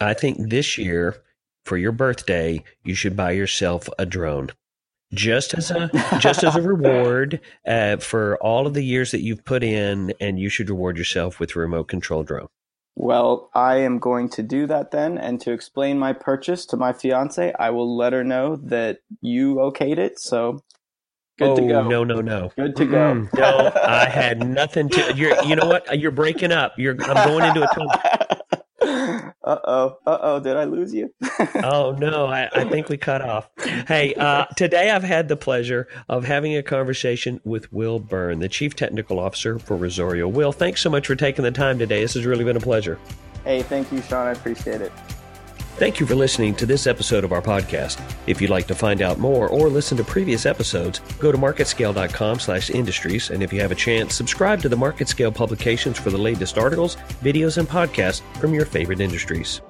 I 0.00 0.14
think 0.14 0.50
this 0.50 0.78
year 0.78 1.16
for 1.64 1.76
your 1.76 1.92
birthday, 1.92 2.62
you 2.84 2.94
should 2.94 3.16
buy 3.16 3.32
yourself 3.32 3.88
a 3.98 4.06
drone. 4.06 4.50
Just 5.14 5.54
as 5.54 5.70
a 5.70 5.88
just 6.18 6.42
as 6.42 6.56
a 6.56 6.62
reward 6.74 7.40
uh, 7.64 7.98
for 7.98 8.36
all 8.38 8.66
of 8.66 8.74
the 8.74 8.82
years 8.82 9.12
that 9.12 9.20
you've 9.20 9.44
put 9.44 9.62
in, 9.62 10.12
and 10.20 10.38
you 10.40 10.48
should 10.48 10.68
reward 10.68 10.98
yourself 10.98 11.38
with 11.38 11.54
a 11.54 11.60
remote 11.60 11.84
control 11.84 12.24
drone. 12.24 12.48
Well, 12.98 13.50
I 13.54 13.76
am 13.76 13.98
going 13.98 14.30
to 14.30 14.42
do 14.42 14.66
that 14.68 14.90
then. 14.90 15.18
And 15.18 15.38
to 15.42 15.52
explain 15.52 15.98
my 15.98 16.14
purchase 16.14 16.64
to 16.66 16.78
my 16.78 16.94
fiance, 16.94 17.52
I 17.58 17.70
will 17.70 17.94
let 17.94 18.14
her 18.14 18.24
know 18.24 18.56
that 18.56 19.00
you 19.20 19.56
okayed 19.56 19.98
it. 19.98 20.18
So 20.18 20.64
good 21.38 21.50
oh, 21.50 21.56
to 21.56 21.62
go. 21.62 21.88
No, 21.88 22.04
no, 22.04 22.22
no. 22.22 22.50
Good 22.56 22.74
to 22.76 22.86
go. 22.86 23.14
Mm, 23.14 23.38
no, 23.38 23.70
I 23.84 24.08
had 24.08 24.48
nothing 24.48 24.88
to. 24.88 25.14
You're, 25.14 25.40
you 25.44 25.56
know 25.56 25.66
what? 25.66 25.98
You're 25.98 26.10
breaking 26.10 26.52
up. 26.52 26.72
You're. 26.78 26.96
I'm 27.04 27.28
going 27.28 27.44
into 27.44 27.62
a 27.62 27.66
tunnel. 27.74 28.35
Uh 28.86 29.30
oh, 29.64 29.98
uh 30.06 30.18
oh, 30.22 30.40
did 30.40 30.56
I 30.56 30.64
lose 30.64 30.92
you? 30.92 31.12
oh 31.62 31.96
no, 31.98 32.26
I, 32.26 32.48
I, 32.52 32.64
think 32.64 32.88
we 32.88 32.96
cut 32.96 33.22
off. 33.22 33.48
Hey, 33.86 34.14
uh, 34.14 34.46
today 34.56 34.90
I've 34.90 35.02
had 35.02 35.28
the 35.28 35.36
pleasure 35.36 35.88
of 36.08 36.24
having 36.24 36.56
a 36.56 36.62
conversation 36.62 37.40
with 37.44 37.72
Will 37.72 37.98
Byrne, 37.98 38.40
the 38.40 38.48
Chief 38.48 38.74
Technical 38.74 39.18
Officer 39.18 39.58
for 39.58 39.76
Risoyo. 39.76 40.30
Will, 40.30 40.52
thanks 40.52 40.80
so 40.80 40.90
much 40.90 41.06
for 41.06 41.16
taking 41.16 41.44
the 41.44 41.50
time 41.50 41.78
today. 41.78 42.00
This 42.00 42.14
has 42.14 42.26
really 42.26 42.44
been 42.44 42.56
a 42.56 42.60
pleasure. 42.60 42.98
Hey, 43.44 43.62
thank 43.62 43.92
you, 43.92 44.02
Sean. 44.02 44.26
I 44.26 44.32
appreciate 44.32 44.80
it. 44.80 44.92
Thank 45.76 46.00
you 46.00 46.06
for 46.06 46.14
listening 46.14 46.54
to 46.54 46.64
this 46.64 46.86
episode 46.86 47.22
of 47.22 47.32
our 47.32 47.42
podcast. 47.42 48.00
If 48.26 48.40
you'd 48.40 48.48
like 48.48 48.66
to 48.68 48.74
find 48.74 49.02
out 49.02 49.18
more 49.18 49.46
or 49.48 49.68
listen 49.68 49.98
to 49.98 50.04
previous 50.04 50.46
episodes, 50.46 51.00
go 51.18 51.30
to 51.30 51.36
marketscale.com 51.36 52.40
slash 52.40 52.70
industries. 52.70 53.28
And 53.28 53.42
if 53.42 53.52
you 53.52 53.60
have 53.60 53.72
a 53.72 53.74
chance, 53.74 54.14
subscribe 54.14 54.62
to 54.62 54.70
the 54.70 54.76
MarketScale 54.76 55.34
publications 55.34 55.98
for 55.98 56.08
the 56.08 56.16
latest 56.16 56.56
articles, 56.56 56.96
videos, 57.22 57.58
and 57.58 57.68
podcasts 57.68 58.22
from 58.40 58.54
your 58.54 58.64
favorite 58.64 59.00
industries. 59.00 59.60